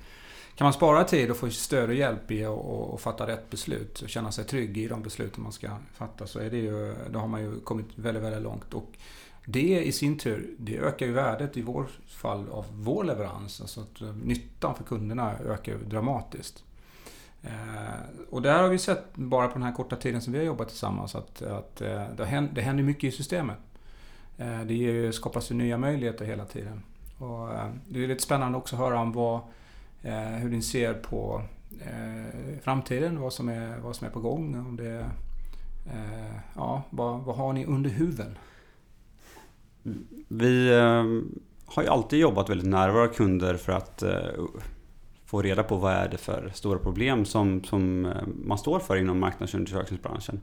kan 0.54 0.64
man 0.64 0.72
spara 0.72 1.04
tid 1.04 1.30
och 1.30 1.36
få 1.36 1.50
stöd 1.50 1.88
och 1.88 1.94
hjälp 1.94 2.30
i 2.30 2.44
att 2.44 3.00
fatta 3.00 3.26
rätt 3.26 3.50
beslut 3.50 4.00
och 4.00 4.08
känna 4.08 4.32
sig 4.32 4.44
trygg 4.44 4.78
i 4.78 4.88
de 4.88 5.02
besluten 5.02 5.42
man 5.42 5.52
ska 5.52 5.68
fatta 5.94 6.26
så 6.26 6.38
är 6.38 6.50
det 6.50 6.58
ju, 6.58 6.94
då 7.10 7.18
har 7.18 7.28
man 7.28 7.42
ju 7.42 7.60
kommit 7.60 7.86
väldigt, 7.94 8.22
väldigt 8.22 8.42
långt. 8.42 8.74
Och 8.74 8.98
det 9.46 9.84
i 9.84 9.92
sin 9.92 10.18
tur, 10.18 10.54
det 10.58 10.78
ökar 10.78 11.06
ju 11.06 11.12
värdet 11.12 11.56
i 11.56 11.62
vårt 11.62 11.90
fall 12.06 12.48
av 12.50 12.66
vår 12.72 13.04
leverans. 13.04 13.60
Alltså 13.60 13.80
att 13.80 14.00
nyttan 14.24 14.74
för 14.74 14.84
kunderna 14.84 15.38
ökar 15.38 15.74
dramatiskt. 15.74 16.64
Eh, 17.42 18.24
och 18.30 18.42
där 18.42 18.62
har 18.62 18.68
vi 18.68 18.78
sett, 18.78 19.14
bara 19.14 19.48
på 19.48 19.54
den 19.54 19.62
här 19.62 19.72
korta 19.72 19.96
tiden 19.96 20.20
som 20.20 20.32
vi 20.32 20.38
har 20.38 20.46
jobbat 20.46 20.68
tillsammans, 20.68 21.14
att, 21.14 21.42
att 21.42 21.80
eh, 21.80 22.04
det, 22.16 22.24
händer, 22.24 22.54
det 22.54 22.62
händer 22.62 22.84
mycket 22.84 23.04
i 23.04 23.10
systemet. 23.16 23.58
Eh, 24.38 24.60
det 24.60 25.12
skapas 25.14 25.50
ju 25.50 25.54
nya 25.54 25.78
möjligheter 25.78 26.24
hela 26.24 26.44
tiden. 26.44 26.82
Och 27.18 27.48
det 27.88 28.04
är 28.04 28.08
lite 28.08 28.22
spännande 28.22 28.58
också 28.58 28.76
att 28.76 28.80
höra 28.80 29.00
om 29.00 29.12
vad, 29.12 29.40
hur 30.40 30.50
ni 30.50 30.62
ser 30.62 30.94
på 30.94 31.42
framtiden, 32.62 33.20
vad 33.20 33.32
som 33.32 33.48
är, 33.48 33.78
vad 33.78 33.96
som 33.96 34.06
är 34.06 34.10
på 34.10 34.20
gång. 34.20 34.66
Om 34.66 34.76
det, 34.76 35.10
ja, 36.56 36.82
vad, 36.90 37.20
vad 37.20 37.36
har 37.36 37.52
ni 37.52 37.64
under 37.64 37.90
huven? 37.90 38.38
Vi 40.28 40.70
har 41.66 41.82
ju 41.82 41.88
alltid 41.88 42.18
jobbat 42.18 42.50
väldigt 42.50 42.68
nära 42.68 42.92
våra 42.92 43.08
kunder 43.08 43.56
för 43.56 43.72
att 43.72 44.02
få 45.32 45.42
reda 45.42 45.62
på 45.62 45.76
vad 45.76 45.92
är 45.92 46.08
det 46.08 46.16
för 46.16 46.50
stora 46.54 46.78
problem 46.78 47.24
som, 47.24 47.64
som 47.64 48.06
eh, 48.06 48.12
man 48.44 48.58
står 48.58 48.78
för 48.78 48.96
inom 48.96 49.20
marknadsundersökningsbranschen. 49.20 50.40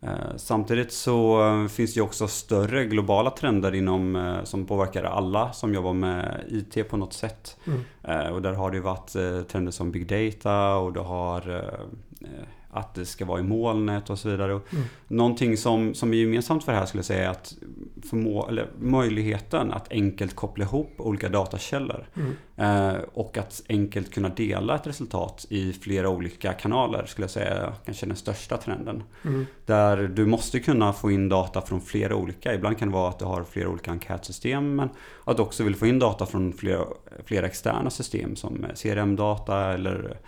Eh, 0.00 0.36
samtidigt 0.36 0.92
så 0.92 1.48
eh, 1.48 1.68
finns 1.68 1.94
det 1.94 2.00
också 2.00 2.28
större 2.28 2.84
globala 2.84 3.30
trender 3.30 3.74
inom, 3.74 4.36
som 4.44 4.66
påverkar 4.66 5.04
alla 5.04 5.52
som 5.52 5.74
jobbar 5.74 5.92
med 5.92 6.44
IT 6.48 6.88
på 6.90 6.96
något 6.96 7.12
sätt. 7.12 7.56
Mm. 7.66 8.32
Och 8.32 8.42
där 8.42 8.52
har 8.52 8.70
det 8.70 8.80
varit 8.80 9.12
trender 9.48 9.72
som 9.72 9.92
big 9.92 10.06
data 10.08 10.76
och 10.76 10.92
du 10.92 11.00
har 11.00 11.70
att 12.70 12.94
det 12.94 13.06
ska 13.06 13.24
vara 13.24 13.40
i 13.40 13.42
molnet 13.42 14.10
och 14.10 14.18
så 14.18 14.28
vidare. 14.28 14.52
Mm. 14.52 14.84
Någonting 15.08 15.56
som, 15.56 15.94
som 15.94 16.12
är 16.12 16.16
gemensamt 16.16 16.64
för 16.64 16.72
det 16.72 16.78
här 16.78 16.86
skulle 16.86 16.98
jag 16.98 17.06
säga 17.06 17.26
är 17.26 17.30
att 17.30 17.54
förmå, 18.10 18.48
eller 18.48 18.66
möjligheten 18.78 19.72
att 19.72 19.92
enkelt 19.92 20.36
koppla 20.36 20.64
ihop 20.64 20.90
olika 20.96 21.28
datakällor. 21.28 22.08
Mm. 22.14 22.34
Eh, 22.56 23.00
och 23.14 23.38
att 23.38 23.62
enkelt 23.68 24.14
kunna 24.14 24.28
dela 24.28 24.74
ett 24.74 24.86
resultat 24.86 25.46
i 25.48 25.72
flera 25.72 26.08
olika 26.08 26.52
kanaler 26.52 27.06
skulle 27.06 27.24
jag 27.24 27.30
säga 27.30 27.72
kanske 27.84 28.06
är 28.06 28.08
den 28.08 28.16
största 28.16 28.56
trenden. 28.56 29.02
Mm. 29.24 29.46
Där 29.66 29.96
du 29.96 30.26
måste 30.26 30.60
kunna 30.60 30.92
få 30.92 31.10
in 31.10 31.28
data 31.28 31.60
från 31.60 31.80
flera 31.80 32.16
olika. 32.16 32.54
Ibland 32.54 32.78
kan 32.78 32.88
det 32.88 32.94
vara 32.94 33.08
att 33.08 33.18
du 33.18 33.24
har 33.24 33.44
flera 33.44 33.68
olika 33.68 33.90
enkätsystem 33.90 34.76
men 34.76 34.88
att 35.24 35.36
du 35.36 35.42
också 35.42 35.64
vill 35.64 35.76
få 35.76 35.86
in 35.86 35.98
data 35.98 36.26
från 36.26 36.52
flera, 36.52 36.84
flera 37.24 37.46
externa 37.46 37.90
system 37.90 38.36
som 38.36 38.66
CRM-data 38.74 39.74
eller 39.74 40.18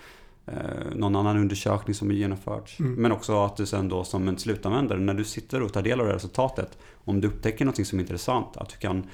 någon 0.94 1.16
annan 1.16 1.36
undersökning 1.36 1.94
som 1.94 2.10
är 2.10 2.14
genomförd. 2.14 2.70
Mm. 2.78 2.94
Men 2.94 3.12
också 3.12 3.44
att 3.44 3.56
du 3.56 3.66
sen 3.66 3.88
då 3.88 4.04
som 4.04 4.28
en 4.28 4.38
slutanvändare, 4.38 4.98
när 4.98 5.14
du 5.14 5.24
sitter 5.24 5.62
och 5.62 5.72
tar 5.72 5.82
del 5.82 6.00
av 6.00 6.06
det 6.06 6.14
resultatet, 6.14 6.78
om 7.04 7.20
du 7.20 7.28
upptäcker 7.28 7.64
något 7.64 7.86
som 7.86 7.98
är 7.98 8.02
intressant, 8.02 8.56
att 8.56 8.68
du 8.68 8.76
kan 8.76 9.06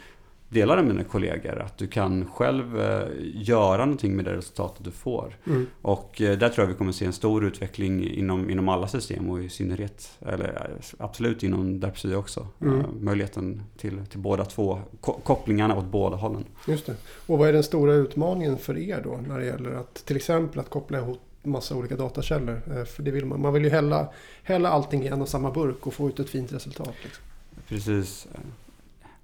dela 0.48 0.76
det 0.76 0.82
med 0.82 0.94
dina 0.94 1.04
kollegor. 1.04 1.58
Att 1.58 1.78
du 1.78 1.86
kan 1.86 2.26
själv 2.26 2.80
eh, 2.80 3.08
göra 3.34 3.84
någonting 3.84 4.16
med 4.16 4.24
det 4.24 4.36
resultatet 4.36 4.84
du 4.84 4.90
får. 4.90 5.36
Mm. 5.46 5.66
Och 5.82 6.22
eh, 6.22 6.38
där 6.38 6.48
tror 6.48 6.64
jag 6.64 6.72
vi 6.72 6.78
kommer 6.78 6.92
se 6.92 7.04
en 7.04 7.12
stor 7.12 7.44
utveckling 7.44 8.10
inom, 8.10 8.50
inom 8.50 8.68
alla 8.68 8.88
system 8.88 9.30
och 9.30 9.42
i 9.42 9.48
synnerhet, 9.48 10.18
eller 10.20 10.70
absolut 10.98 11.42
inom 11.42 11.80
Derpsy 11.80 12.14
också. 12.14 12.46
Mm. 12.60 12.82
möjligheten 13.00 13.62
till, 13.76 14.06
till 14.06 14.18
båda 14.18 14.44
två, 14.44 14.80
kopplingarna 15.00 15.76
åt 15.76 15.84
båda 15.84 16.16
hållen. 16.16 16.44
Just 16.66 16.86
det. 16.86 16.94
Och 17.26 17.38
vad 17.38 17.48
är 17.48 17.52
den 17.52 17.62
stora 17.62 17.94
utmaningen 17.94 18.58
för 18.58 18.78
er 18.78 19.00
då 19.04 19.20
när 19.28 19.38
det 19.38 19.46
gäller 19.46 19.70
att 19.70 19.94
till 19.94 20.16
exempel 20.16 20.60
att 20.60 20.70
koppla 20.70 20.98
ihop 20.98 21.20
massa 21.46 21.76
olika 21.76 21.96
datakällor. 21.96 22.62
Eh, 22.66 22.84
för 22.84 23.02
det 23.02 23.10
vill 23.10 23.26
man. 23.26 23.40
man 23.40 23.52
vill 23.52 23.64
ju 23.64 23.70
hälla, 23.70 24.08
hälla 24.42 24.68
allting 24.68 25.02
i 25.02 25.06
en 25.06 25.22
och 25.22 25.28
samma 25.28 25.50
burk 25.50 25.86
och 25.86 25.94
få 25.94 26.08
ut 26.08 26.20
ett 26.20 26.30
fint 26.30 26.52
resultat. 26.52 26.94
Liksom. 27.02 27.24
Precis. 27.68 28.26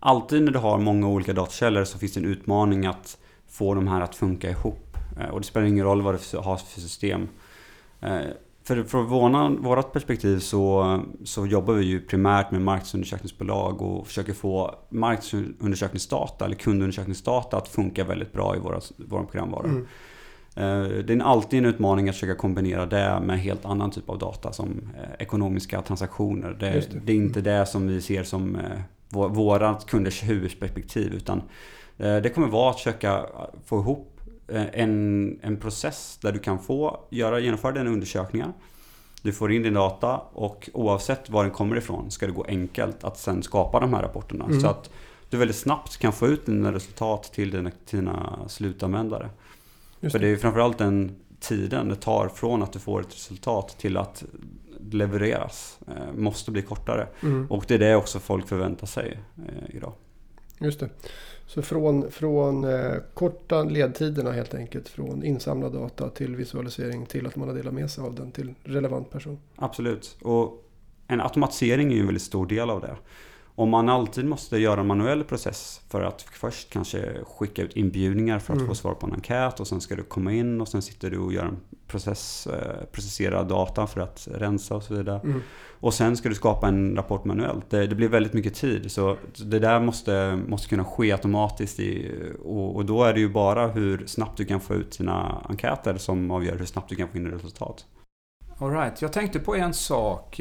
Alltid 0.00 0.42
när 0.42 0.52
du 0.52 0.58
har 0.58 0.78
många 0.78 1.08
olika 1.08 1.32
datakällor 1.32 1.84
så 1.84 1.98
finns 1.98 2.12
det 2.12 2.20
en 2.20 2.26
utmaning 2.26 2.86
att 2.86 3.18
få 3.48 3.74
de 3.74 3.88
här 3.88 4.00
att 4.00 4.14
funka 4.14 4.50
ihop. 4.50 4.96
Eh, 5.20 5.28
och 5.28 5.40
det 5.40 5.46
spelar 5.46 5.66
ingen 5.66 5.84
roll 5.84 6.02
vad 6.02 6.14
du 6.14 6.38
har 6.38 6.56
för 6.56 6.80
system. 6.80 7.28
Eh, 8.00 8.20
för 8.64 8.84
från 8.84 9.62
vårt 9.62 9.92
perspektiv 9.92 10.38
så, 10.38 11.00
så 11.24 11.46
jobbar 11.46 11.74
vi 11.74 11.84
ju 11.84 12.00
primärt 12.00 12.50
med 12.50 12.62
marknadsundersökningsbolag 12.62 13.82
och 13.82 14.06
försöker 14.06 14.32
få 14.32 14.74
marknadsundersökningsdata 14.88 16.44
eller 16.44 16.56
kundundersökningsdata 16.56 17.56
att 17.56 17.68
funka 17.68 18.04
väldigt 18.04 18.32
bra 18.32 18.56
i 18.56 18.58
våra, 18.58 18.80
våra 18.96 19.24
programvaror. 19.24 19.64
Mm. 19.64 19.86
Eh, 20.56 20.82
det 20.82 21.12
är 21.12 21.20
alltid 21.20 21.58
en 21.58 21.64
utmaning 21.64 22.08
att 22.08 22.14
försöka 22.14 22.34
kombinera 22.34 22.86
det 22.86 23.20
med 23.22 23.40
helt 23.40 23.64
annan 23.64 23.90
typ 23.90 24.08
av 24.08 24.18
data 24.18 24.52
som 24.52 24.68
eh, 24.96 25.08
ekonomiska 25.18 25.82
transaktioner. 25.82 26.56
Det, 26.60 26.70
det. 26.70 26.98
det 27.04 27.12
är 27.12 27.16
inte 27.16 27.40
det 27.40 27.66
som 27.66 27.88
vi 27.88 28.00
ser 28.00 28.22
som 28.22 28.56
eh, 28.56 28.80
våra 29.08 29.78
kunders 29.86 30.22
huvudperspektiv 30.22 31.12
utan 31.14 31.42
det 31.96 32.34
kommer 32.34 32.48
vara 32.48 32.70
att 32.70 32.76
försöka 32.76 33.26
få 33.64 33.80
ihop 33.80 34.20
en, 34.72 35.38
en 35.42 35.56
process 35.56 36.18
där 36.22 36.32
du 36.32 36.38
kan 36.38 36.58
få 36.58 37.00
göra, 37.10 37.40
genomföra 37.40 37.72
dina 37.72 37.90
undersökningar. 37.90 38.52
Du 39.22 39.32
får 39.32 39.52
in 39.52 39.62
din 39.62 39.74
data 39.74 40.20
och 40.32 40.70
oavsett 40.72 41.30
var 41.30 41.42
den 41.42 41.52
kommer 41.52 41.76
ifrån 41.76 42.10
ska 42.10 42.26
det 42.26 42.32
gå 42.32 42.44
enkelt 42.48 43.04
att 43.04 43.18
sen 43.18 43.42
skapa 43.42 43.80
de 43.80 43.94
här 43.94 44.02
rapporterna. 44.02 44.44
Mm. 44.44 44.60
Så 44.60 44.66
att 44.66 44.90
du 45.30 45.36
väldigt 45.36 45.56
snabbt 45.56 45.96
kan 45.96 46.12
få 46.12 46.26
ut 46.26 46.46
dina 46.46 46.72
resultat 46.72 47.32
till 47.32 47.50
dina, 47.50 47.70
till 47.86 47.98
dina 47.98 48.38
slutanvändare. 48.48 49.30
Just 50.02 50.12
För 50.12 50.18
det 50.18 50.26
är 50.26 50.30
ju 50.30 50.38
framförallt 50.38 50.78
den 50.78 51.16
tiden 51.40 51.88
det 51.88 51.96
tar 51.96 52.28
från 52.28 52.62
att 52.62 52.72
du 52.72 52.78
får 52.78 53.00
ett 53.00 53.14
resultat 53.14 53.76
till 53.78 53.96
att 53.96 54.24
levereras 54.90 55.78
eh, 55.88 56.14
måste 56.14 56.50
bli 56.50 56.62
kortare. 56.62 57.08
Mm. 57.22 57.46
Och 57.50 57.64
det 57.68 57.74
är 57.74 57.78
det 57.78 57.96
också 57.96 58.18
folk 58.18 58.48
förväntar 58.48 58.86
sig 58.86 59.18
eh, 59.36 59.76
idag. 59.76 59.92
Just 60.58 60.80
det. 60.80 60.88
Så 61.46 61.62
från, 61.62 62.10
från 62.10 62.64
eh, 62.64 62.94
korta 63.14 63.64
ledtiderna 63.64 64.32
helt 64.32 64.54
enkelt. 64.54 64.88
Från 64.88 65.24
insamlad 65.24 65.72
data 65.72 66.08
till 66.08 66.36
visualisering 66.36 67.06
till 67.06 67.26
att 67.26 67.36
man 67.36 67.48
har 67.48 67.54
delat 67.54 67.74
med 67.74 67.90
sig 67.90 68.04
av 68.04 68.14
den 68.14 68.32
till 68.32 68.54
relevant 68.64 69.10
person. 69.10 69.38
Absolut. 69.56 70.16
Och 70.22 70.68
en 71.06 71.20
automatisering 71.20 71.90
är 71.90 71.94
ju 71.94 72.00
en 72.00 72.06
väldigt 72.06 72.22
stor 72.22 72.46
del 72.46 72.70
av 72.70 72.80
det. 72.80 72.96
Om 73.54 73.68
man 73.70 73.88
alltid 73.88 74.24
måste 74.24 74.58
göra 74.58 74.80
en 74.80 74.86
manuell 74.86 75.24
process 75.24 75.80
för 75.88 76.02
att 76.02 76.22
först 76.22 76.70
kanske 76.70 77.24
skicka 77.24 77.62
ut 77.62 77.76
inbjudningar 77.76 78.38
för 78.38 78.52
att 78.52 78.58
Mm. 78.58 78.68
få 78.68 78.74
svar 78.74 78.94
på 78.94 79.06
en 79.06 79.12
enkät 79.12 79.60
och 79.60 79.66
sen 79.66 79.80
ska 79.80 79.96
du 79.96 80.02
komma 80.02 80.32
in 80.32 80.60
och 80.60 80.68
sen 80.68 80.82
sitter 80.82 81.10
du 81.10 81.18
och 81.18 81.32
gör 81.32 81.44
en 81.44 81.56
process, 81.86 82.46
eh, 82.46 82.84
processera 82.92 83.42
data 83.42 83.86
för 83.86 84.00
att 84.00 84.28
rensa 84.30 84.74
och 84.74 84.82
så 84.82 84.94
vidare. 84.94 85.20
Mm. 85.24 85.42
Och 85.80 85.94
sen 85.94 86.16
ska 86.16 86.28
du 86.28 86.34
skapa 86.34 86.68
en 86.68 86.96
rapport 86.96 87.24
manuellt. 87.24 87.70
Det, 87.70 87.86
det 87.86 87.94
blir 87.94 88.08
väldigt 88.08 88.32
mycket 88.32 88.54
tid. 88.54 88.92
Så 88.92 89.16
det 89.44 89.58
där 89.58 89.80
måste, 89.80 90.38
måste 90.48 90.68
kunna 90.68 90.84
ske 90.84 91.12
automatiskt. 91.12 91.80
I, 91.80 92.12
och, 92.44 92.76
och 92.76 92.84
då 92.84 93.04
är 93.04 93.14
det 93.14 93.20
ju 93.20 93.28
bara 93.28 93.66
hur 93.68 94.06
snabbt 94.06 94.36
du 94.36 94.44
kan 94.44 94.60
få 94.60 94.74
ut 94.74 94.94
sina 94.94 95.42
enkäter 95.48 95.96
som 95.96 96.30
avgör 96.30 96.58
hur 96.58 96.66
snabbt 96.66 96.88
du 96.88 96.94
kan 96.96 97.08
få 97.08 97.16
in 97.18 97.26
resultat. 97.30 97.84
Alright, 98.58 99.02
jag 99.02 99.12
tänkte 99.12 99.38
på 99.38 99.54
en 99.56 99.74
sak. 99.74 100.40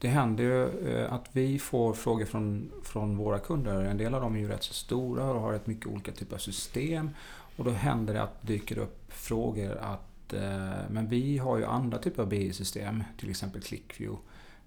Det 0.00 0.08
händer 0.08 0.44
ju 0.44 0.88
eh, 0.88 1.12
att 1.12 1.28
vi 1.32 1.58
får 1.58 1.94
frågor 1.94 2.24
från, 2.24 2.70
från 2.84 3.16
våra 3.16 3.38
kunder. 3.38 3.82
En 3.82 3.96
del 3.96 4.14
av 4.14 4.20
dem 4.20 4.34
är 4.34 4.38
ju 4.38 4.48
rätt 4.48 4.62
så 4.62 4.74
stora 4.74 5.30
och 5.30 5.40
har 5.40 5.52
rätt 5.52 5.66
mycket 5.66 5.86
olika 5.86 6.12
typer 6.12 6.34
av 6.34 6.38
system. 6.38 7.10
Och 7.56 7.64
då 7.64 7.70
händer 7.70 8.14
det 8.14 8.22
att 8.22 8.42
det 8.42 8.52
dyker 8.52 8.78
upp 8.78 9.12
frågor 9.12 9.76
att 9.76 10.32
eh, 10.32 10.90
men 10.90 11.08
vi 11.08 11.38
har 11.38 11.58
ju 11.58 11.64
andra 11.64 11.98
typer 11.98 12.22
av 12.22 12.28
BI-system, 12.28 13.04
till 13.18 13.30
exempel 13.30 13.62
ClickView. 13.62 14.22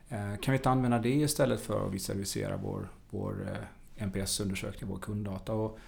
Eh, 0.10 0.40
Kan 0.42 0.52
vi 0.52 0.58
inte 0.58 0.70
använda 0.70 1.00
det 1.00 1.10
istället 1.16 1.62
för 1.62 1.88
att 1.88 1.94
visualisera 1.94 2.58
vår, 2.58 2.88
vår 3.10 3.48
eh, 3.52 4.06
NPS-undersökning, 4.06 4.90
vår 4.90 5.00
kunddata? 5.00 5.54
Och, 5.54 5.80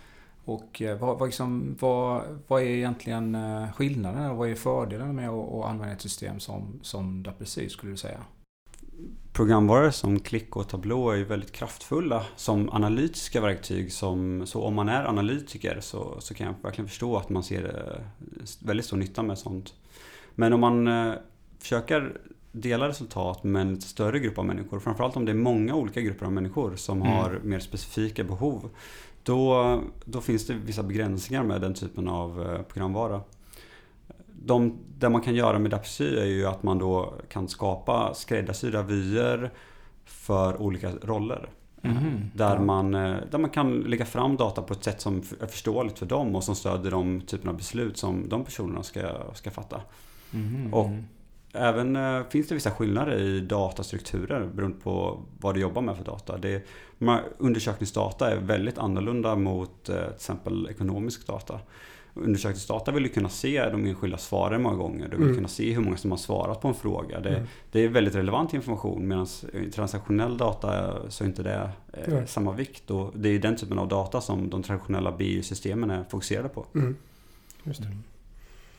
och 0.45 0.81
eh, 0.81 0.97
vad, 0.97 1.19
vad, 1.19 1.27
liksom, 1.27 1.77
vad, 1.79 2.23
vad 2.47 2.61
är 2.61 2.65
egentligen 2.65 3.35
eh, 3.35 3.71
skillnaden 3.71 4.31
och 4.31 4.37
vad 4.37 4.49
är 4.49 4.55
fördelen 4.55 5.15
med 5.15 5.29
att, 5.29 5.53
att 5.53 5.65
använda 5.65 5.93
ett 5.93 6.01
system 6.01 6.39
som, 6.39 6.79
som 6.81 7.23
Daprecis 7.23 7.71
skulle 7.71 7.91
du 7.91 7.97
säga? 7.97 8.19
Programvaror 9.33 9.89
som 9.91 10.19
Click 10.19 10.55
och 10.55 10.69
Tableau 10.69 11.09
är 11.09 11.23
väldigt 11.23 11.51
kraftfulla 11.51 12.25
som 12.35 12.69
analytiska 12.69 13.41
verktyg. 13.41 13.91
Som, 13.91 14.43
så 14.47 14.61
om 14.63 14.73
man 14.73 14.89
är 14.89 15.03
analytiker 15.05 15.77
så, 15.81 16.15
så 16.19 16.33
kan 16.33 16.47
jag 16.47 16.55
verkligen 16.61 16.87
förstå 16.87 17.17
att 17.17 17.29
man 17.29 17.43
ser 17.43 17.63
eh, 17.63 18.45
väldigt 18.59 18.85
stor 18.85 18.97
nytta 18.97 19.23
med 19.23 19.37
sånt. 19.37 19.73
Men 20.35 20.53
om 20.53 20.59
man 20.59 20.87
eh, 20.87 21.13
försöker 21.59 22.17
dela 22.51 22.87
resultat 22.87 23.43
med 23.43 23.61
en 23.61 23.81
större 23.81 24.19
grupp 24.19 24.37
av 24.37 24.45
människor, 24.45 24.79
framförallt 24.79 25.15
om 25.15 25.25
det 25.25 25.31
är 25.31 25.35
många 25.35 25.75
olika 25.75 26.01
grupper 26.01 26.25
av 26.25 26.31
människor 26.31 26.75
som 26.75 27.01
Mm. 27.01 27.13
har 27.13 27.39
mer 27.43 27.59
specifika 27.59 28.23
behov, 28.23 28.69
då, 29.23 29.81
då 30.05 30.21
finns 30.21 30.47
det 30.47 30.53
vissa 30.53 30.83
begränsningar 30.83 31.43
med 31.43 31.61
den 31.61 31.73
typen 31.73 32.07
av 32.07 32.41
eh, 32.41 32.61
programvara. 32.61 33.21
De, 34.45 34.77
det 34.97 35.09
man 35.09 35.21
kan 35.21 35.35
göra 35.35 35.59
med 35.59 35.71
Dapsy 35.71 36.17
är 36.17 36.25
ju 36.25 36.45
att 36.45 36.63
man 36.63 36.77
då 36.77 37.13
kan 37.29 37.47
skapa 37.47 38.13
skräddarsydda 38.13 38.81
vyer 38.81 39.51
för 40.05 40.61
olika 40.61 40.91
roller. 41.01 41.49
Mhm. 41.81 42.31
Där, 42.35 42.59
man, 42.59 42.95
eh, 42.95 43.15
där 43.31 43.37
man 43.37 43.49
kan 43.49 43.79
lägga 43.79 44.05
fram 44.05 44.35
data 44.37 44.61
på 44.61 44.73
ett 44.73 44.83
sätt 44.83 45.01
som 45.01 45.21
är 45.41 45.47
förståeligt 45.47 45.99
för 45.99 46.05
dem 46.05 46.35
och 46.35 46.43
som 46.43 46.55
stödjer 46.55 46.91
de 46.91 47.21
typen 47.21 47.49
av 47.49 47.57
beslut 47.57 47.97
som 47.97 48.29
de 48.29 48.45
personerna 48.45 48.83
ska, 48.83 49.01
ska 49.33 49.51
fatta. 49.51 49.81
Mhm. 50.31 50.73
Och- 50.73 50.89
Även 51.55 51.95
eh, 51.95 52.21
finns 52.29 52.47
det 52.47 52.55
vissa 52.55 52.71
skillnader 52.71 53.17
i 53.21 53.39
datastrukturer 53.39 54.47
beroende 54.53 54.77
på 54.77 55.19
vad 55.39 55.55
du 55.55 55.61
jobbar 55.61 55.81
med 55.81 55.97
för 55.97 56.03
data. 56.03 56.37
Det, 56.37 56.63
undersökningsdata 57.37 58.31
är 58.31 58.35
väldigt 58.37 58.77
annorlunda 58.77 59.35
mot 59.35 59.89
eh, 59.89 59.95
till 59.95 60.13
exempel 60.15 60.67
ekonomisk 60.69 61.27
data. 61.27 61.59
Undersökningsdata 62.15 62.91
vill 62.91 63.03
du 63.03 63.09
kunna 63.09 63.29
se 63.29 63.69
de 63.69 63.85
enskilda 63.85 64.17
svaren 64.17 64.61
många 64.61 64.75
gånger. 64.77 65.07
Du 65.07 65.15
vill 65.17 65.23
Mm. 65.25 65.35
kunna 65.35 65.47
se 65.47 65.73
hur 65.73 65.81
många 65.81 65.97
som 65.97 66.11
har 66.11 66.17
svarat 66.17 66.61
på 66.61 66.67
en 66.67 66.73
fråga. 66.73 67.19
Det, 67.19 67.29
Mm. 67.29 67.47
det 67.71 67.79
är 67.79 67.87
väldigt 67.89 68.15
relevant 68.15 68.53
information 68.53 69.07
medan 69.07 69.27
transaktionell 69.75 70.37
data 70.37 70.95
så 71.09 71.23
är 71.23 71.27
inte 71.27 71.43
det 71.43 71.69
eh, 71.93 72.25
samma 72.25 72.51
vikt. 72.51 72.91
Och 72.91 73.11
det 73.15 73.29
är 73.29 73.39
den 73.39 73.55
typen 73.55 73.79
av 73.79 73.87
data 73.87 74.21
som 74.21 74.49
de 74.49 74.63
traditionella 74.63 75.11
BI-systemen 75.11 75.89
är 75.91 76.03
fokuserade 76.03 76.49
på. 76.49 76.65
Mm. 76.75 76.95
Just 77.63 77.81
det. 77.81 77.87
Mm. 77.87 78.03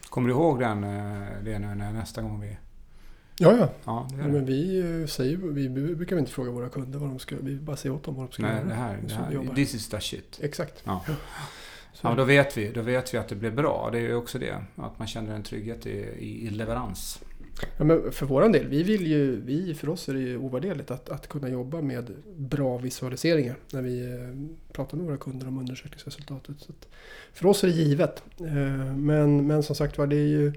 Kommer 0.08 0.28
du 0.28 0.34
ihåg 0.34 0.60
den, 0.60 0.84
eh, 0.84 1.28
det 1.44 1.58
nu 1.58 1.74
när 1.74 1.92
nästa 1.92 2.22
gång 2.22 2.40
vi... 2.40 2.56
Ja, 3.38 3.56
ja. 3.58 3.68
Ja, 3.84 4.06
det 4.10 4.16
gör 4.16 4.22
men 4.24 4.32
det. 4.32 4.40
vi 4.52 4.80
eh, 5.02 5.06
säger 5.06 5.36
vi 5.36 5.68
brukar 5.68 6.18
inte 6.18 6.30
fråga 6.30 6.50
våra 6.50 6.68
kunder 6.68 6.98
vad 6.98 7.08
de 7.08 7.18
ska, 7.18 7.36
vi 7.40 7.56
bara 7.56 7.76
säger 7.76 7.94
åt 7.94 8.04
dem 8.04 8.14
vad 8.14 8.26
de 8.28 8.32
ska 8.32 8.42
Nej, 8.42 8.52
göra. 8.56 8.64
det 8.64 8.74
här, 8.74 8.98
det 9.08 9.14
här 9.14 9.54
this 9.54 9.74
is 9.74 9.88
the 9.88 10.00
shit. 10.00 10.38
Exakt. 10.42 10.82
Ja. 10.84 11.04
Så, 11.94 12.06
Ja, 12.06 12.14
då 12.14 12.24
vet 12.24 12.56
vi. 12.56 12.68
Då 12.72 12.82
vet 12.82 13.14
vi 13.14 13.18
att 13.18 13.28
det 13.28 13.34
blir 13.34 13.50
bra. 13.50 13.88
Det 13.92 13.98
är 13.98 14.02
ju 14.02 14.14
också 14.14 14.38
det. 14.38 14.62
Att 14.76 14.98
man 14.98 15.08
känner 15.08 15.34
en 15.34 15.42
trygghet 15.42 15.86
i, 15.86 15.90
i, 16.18 16.46
i 16.46 16.50
leverans. 16.50 17.20
ja, 17.78 17.84
men 17.84 18.12
för 18.12 18.26
våran 18.26 18.52
del, 18.52 18.66
vi 18.68 18.82
vill 18.82 19.06
ju, 19.06 19.40
vi, 19.40 19.74
för 19.74 19.88
oss 19.88 20.08
är 20.08 20.14
det 20.14 20.20
ju 20.20 20.38
ovärderligt 20.38 20.90
att, 20.90 21.08
att 21.08 21.28
kunna 21.28 21.48
jobba 21.48 21.80
med 21.80 22.10
bra 22.36 22.78
visualiseringar 22.78 23.56
när 23.72 23.82
vi 23.82 24.04
eh, 24.04 24.72
pratar 24.72 24.96
med 24.96 25.06
våra 25.06 25.16
kunder 25.16 25.48
om 25.48 25.58
undersökningsresultatet. 25.58 26.56
Så 26.60 26.72
för 27.32 27.46
oss 27.46 27.64
är 27.64 27.68
det 27.68 27.74
givet. 27.74 28.22
Eh, 28.40 28.94
Men, 28.96 29.46
men 29.46 29.62
som 29.62 29.76
sagt 29.76 29.98
var, 29.98 30.06
det 30.06 30.16
är 30.16 30.28
ju 30.28 30.52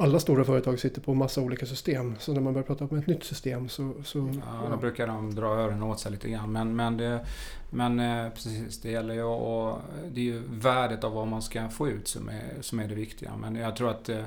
alla 0.00 0.20
stora 0.20 0.44
företag 0.44 0.78
sitter 0.78 1.00
på 1.00 1.14
massa 1.14 1.40
olika 1.40 1.66
system. 1.66 2.16
Så 2.18 2.32
när 2.32 2.40
man 2.40 2.52
börjar 2.52 2.66
prata 2.66 2.84
om 2.84 2.98
ett 2.98 3.06
nytt 3.06 3.24
system 3.24 3.68
så... 3.68 3.94
så 4.04 4.18
Ja, 4.46 4.68
då 4.70 4.76
brukar 4.76 5.06
de 5.06 5.34
dra 5.34 5.46
öronen 5.46 5.82
åt 5.82 6.00
sig 6.00 6.12
lite 6.12 6.30
grann. 6.30 6.52
Men, 6.52 6.76
men, 6.76 6.96
det, 6.96 7.26
men 7.70 8.00
eh, 8.00 8.30
precis, 8.30 8.80
det 8.80 8.90
gäller 8.90 9.14
ju 9.14 9.22
och 9.22 9.78
Det 10.12 10.20
är 10.20 10.24
ju 10.24 10.42
värdet 10.48 11.04
av 11.04 11.12
vad 11.12 11.26
man 11.26 11.42
ska 11.42 11.68
få 11.68 11.88
ut 11.88 12.08
som 12.08 12.28
är, 12.28 12.54
som 12.60 12.80
är 12.80 12.88
det 12.88 12.94
viktiga. 12.94 13.36
Men 13.36 13.56
jag 13.56 13.76
tror 13.76 13.90
att, 13.90 14.08
eh, 14.08 14.24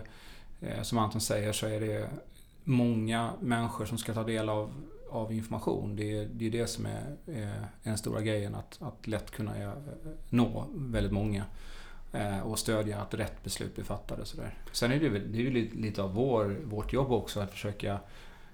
eh, 0.61 0.81
som 0.81 0.97
Anton 0.97 1.21
säger, 1.21 1.51
så 1.51 1.67
är 1.67 1.79
det 1.79 2.09
många 2.63 3.29
människor 3.39 3.85
som 3.85 3.97
ska 3.97 4.13
ta 4.13 4.23
del 4.23 4.49
av, 4.49 4.71
av 5.09 5.33
information. 5.33 5.95
Det 5.95 6.17
är, 6.17 6.29
det 6.33 6.47
är 6.47 6.51
det 6.51 6.67
som 6.67 6.85
är, 6.85 7.15
är 7.25 7.67
den 7.83 7.97
stora 7.97 8.21
grejen. 8.21 8.55
Att, 8.55 8.77
att 8.81 9.07
lätt 9.07 9.31
kunna 9.31 9.73
nå 10.29 10.65
väldigt 10.73 11.11
många. 11.13 11.43
Eh, 12.13 12.39
Och 12.39 12.59
stödja 12.59 12.97
att 12.97 13.13
rätt 13.13 13.43
beslut 13.43 13.75
blir 13.75 13.85
fattade. 13.85 14.25
Sen 14.71 14.91
är 14.91 14.99
det 14.99 15.05
ju, 15.05 15.19
det 15.19 15.37
är 15.37 15.41
ju 15.41 15.69
lite, 15.75 16.01
av 16.01 16.13
vår, 16.13 16.55
vårt 16.63 16.93
jobb 16.93 17.11
också 17.11 17.39
att 17.39 17.51
försöka 17.51 17.99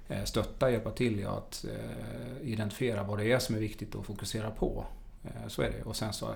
eh, 0.07 0.23
stötta, 0.23 0.71
hjälpa 0.71 0.91
till 0.91 1.19
i 1.19 1.25
att 1.25 1.65
eh, 1.65 2.47
identifiera 2.49 3.03
vad 3.03 3.19
det 3.19 3.31
är 3.31 3.39
som 3.39 3.55
är 3.55 3.59
viktigt 3.59 3.95
att 3.95 4.05
fokusera 4.05 4.51
på. 4.51 4.85
Så 5.47 5.61
är 5.61 5.71
det. 5.71 5.83
Och 5.83 5.95
sen 5.95 6.13
så 6.13 6.29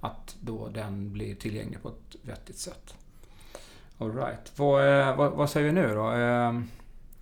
att 0.00 0.36
då 0.40 0.68
den 0.68 1.12
blir 1.12 1.34
tillgänglig 1.34 1.82
på 1.82 1.88
ett 1.88 2.16
vettigt 2.22 2.58
sätt. 2.58 2.94
Alright. 3.98 4.52
Vad, 4.56 5.00
eh, 5.00 5.16
vad, 5.16 5.32
vad 5.32 5.50
säger 5.50 5.66
vi 5.66 5.72
nu 5.72 5.94
då? 5.94 6.12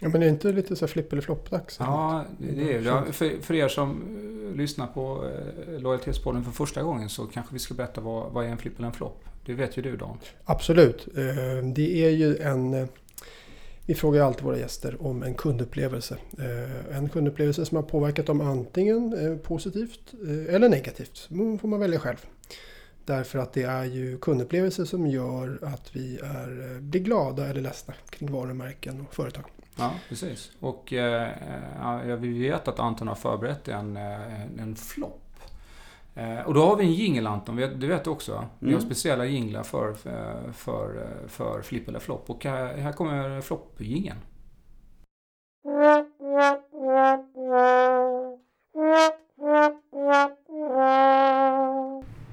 Ja, 0.02 0.08
men 0.08 0.14
är 0.14 0.26
det 0.26 0.28
inte 0.28 0.52
lite 0.52 0.76
så 0.76 0.86
flipp 0.86 1.12
eller 1.12 1.22
flopp-dags? 1.22 1.76
Ja, 1.80 2.24
det 2.38 2.74
är 2.74 2.80
det. 2.80 3.12
För, 3.12 3.42
för 3.42 3.54
er 3.54 3.68
som 3.68 4.00
lyssnar 4.54 4.86
på 4.86 5.24
eh, 5.24 5.80
Lojalitetspodden 5.80 6.44
för 6.44 6.50
första 6.50 6.82
gången 6.82 7.08
så 7.08 7.26
kanske 7.26 7.52
vi 7.52 7.58
ska 7.58 7.74
berätta 7.74 8.00
vad, 8.00 8.32
vad 8.32 8.44
är 8.44 8.48
en 8.48 8.58
flipp 8.58 8.78
eller 8.78 8.86
en 8.86 8.94
flopp? 8.94 9.24
Det 9.46 9.54
vet 9.54 9.76
ju 9.76 9.82
du 9.82 9.96
Dan. 9.96 10.18
Absolut. 10.44 11.08
Eh, 11.16 11.68
det 11.74 12.04
är 12.04 12.10
ju 12.10 12.36
en... 12.36 12.74
Eh, 12.74 12.86
vi 13.86 13.94
frågar 13.94 14.24
alltid 14.24 14.44
våra 14.44 14.58
gäster 14.58 15.06
om 15.06 15.22
en 15.22 15.34
kundupplevelse. 15.34 16.16
Eh, 16.38 16.96
en 16.96 17.08
kundupplevelse 17.08 17.66
som 17.66 17.76
har 17.76 17.82
påverkat 17.82 18.26
dem 18.26 18.40
antingen 18.40 19.38
positivt 19.42 20.12
eller 20.48 20.68
negativt. 20.68 21.26
Det 21.28 21.58
får 21.58 21.68
man 21.68 21.80
välja 21.80 21.98
själv. 21.98 22.26
Därför 23.04 23.38
att 23.38 23.52
det 23.52 23.62
är 23.62 23.84
ju 23.84 24.18
kundupplevelser 24.18 24.84
som 24.84 25.06
gör 25.06 25.58
att 25.62 25.96
vi 25.96 26.18
är, 26.22 26.80
blir 26.80 27.00
glada 27.00 27.46
eller 27.46 27.60
ledsna 27.60 27.94
kring 28.10 28.32
varumärken 28.32 29.00
och 29.00 29.14
företag. 29.14 29.44
Ja, 29.78 29.92
precis. 30.08 30.50
Och 30.60 30.92
eh, 30.92 31.28
ja, 31.80 32.00
vi 32.18 32.38
vet 32.48 32.68
att 32.68 32.80
Anton 32.80 33.08
har 33.08 33.14
förberett 33.14 33.68
en, 33.68 33.96
eh, 33.96 34.42
en, 34.58 34.76
flopp. 34.76 35.26
Eh, 36.14 36.40
och 36.40 36.54
då 36.54 36.64
har 36.66 36.76
vi 36.76 36.84
en 36.84 36.92
jingel 36.92 37.26
Anton, 37.26 37.56
du 37.56 37.86
vet 37.86 38.06
också. 38.06 38.44
Vi 38.58 38.66
har 38.72 38.78
Mm. 38.78 38.86
speciella 38.86 39.24
jinglar 39.24 39.62
för, 39.62 39.92
för, 39.94 40.52
för, 40.52 41.06
för 41.28 41.62
flipp 41.62 41.88
eller 41.88 41.98
flopp. 41.98 42.30
Och 42.30 42.44
här, 42.44 42.76
här 42.76 42.92
kommer 42.92 43.40
flopp-jingeln. 43.40 44.18
Ja, 45.62 46.04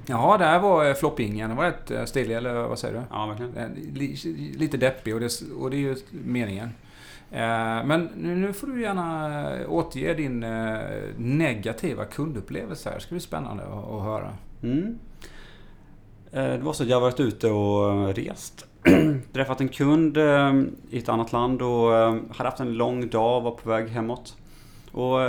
Jaha, 0.10 0.38
där 0.38 0.60
var 0.60 0.86
eh, 0.89 0.93
floppingen. 0.93 1.50
Den 1.50 1.58
var 1.58 1.65
rätt 1.65 1.91
eh, 1.91 2.06
stilig, 2.06 2.36
eller 2.36 2.54
vad 2.54 2.80
säger 2.80 2.93
du? 2.93 3.02
Ja, 3.10 3.26
verkligen. 3.26 3.58
Eh, 3.58 3.69
li- 3.93 4.54
Lite 4.58 4.78
deppig 4.78 5.13
och 5.13 5.19
det, 5.19 5.41
och 5.60 5.69
det 5.69 5.78
är 5.78 5.80
ju 5.80 5.95
meningen. 6.12 6.69
Eh, 7.32 7.86
Men 7.86 8.10
nu 8.16 8.54
får 8.54 8.68
du 8.68 8.82
gärna 8.82 9.30
eh, 9.56 9.72
återge 9.74 10.13
din 10.13 10.44
eh, 10.44 10.80
negativa 11.18 12.06
kundupplevelse 12.06 12.90
här. 12.90 12.96
Det 12.96 13.02
ska 13.02 13.16
bli 13.16 13.20
spännande 13.20 13.63
att 13.63 14.04
höra. 14.04 14.34
Mm. 14.63 15.00
Det 16.32 16.60
var 16.62 16.74
så 16.74 16.84
att 16.84 16.90
jag 16.90 17.02
varit 17.02 17.20
ute 17.20 17.50
och 17.50 18.16
rest. 18.16 18.66
Träffat 19.34 19.62
en 19.62 19.70
kund 19.70 20.18
i 20.90 20.98
ett 20.98 21.10
annat 21.10 21.32
land 21.32 21.62
och 21.62 21.92
hade 22.36 22.50
haft 22.50 22.60
en 22.60 22.74
lång 22.74 23.10
dag 23.10 23.38
och 23.38 23.44
var 23.44 23.52
på 23.52 23.70
väg 23.70 23.88
hemåt. 23.88 24.38
Och 24.92 25.20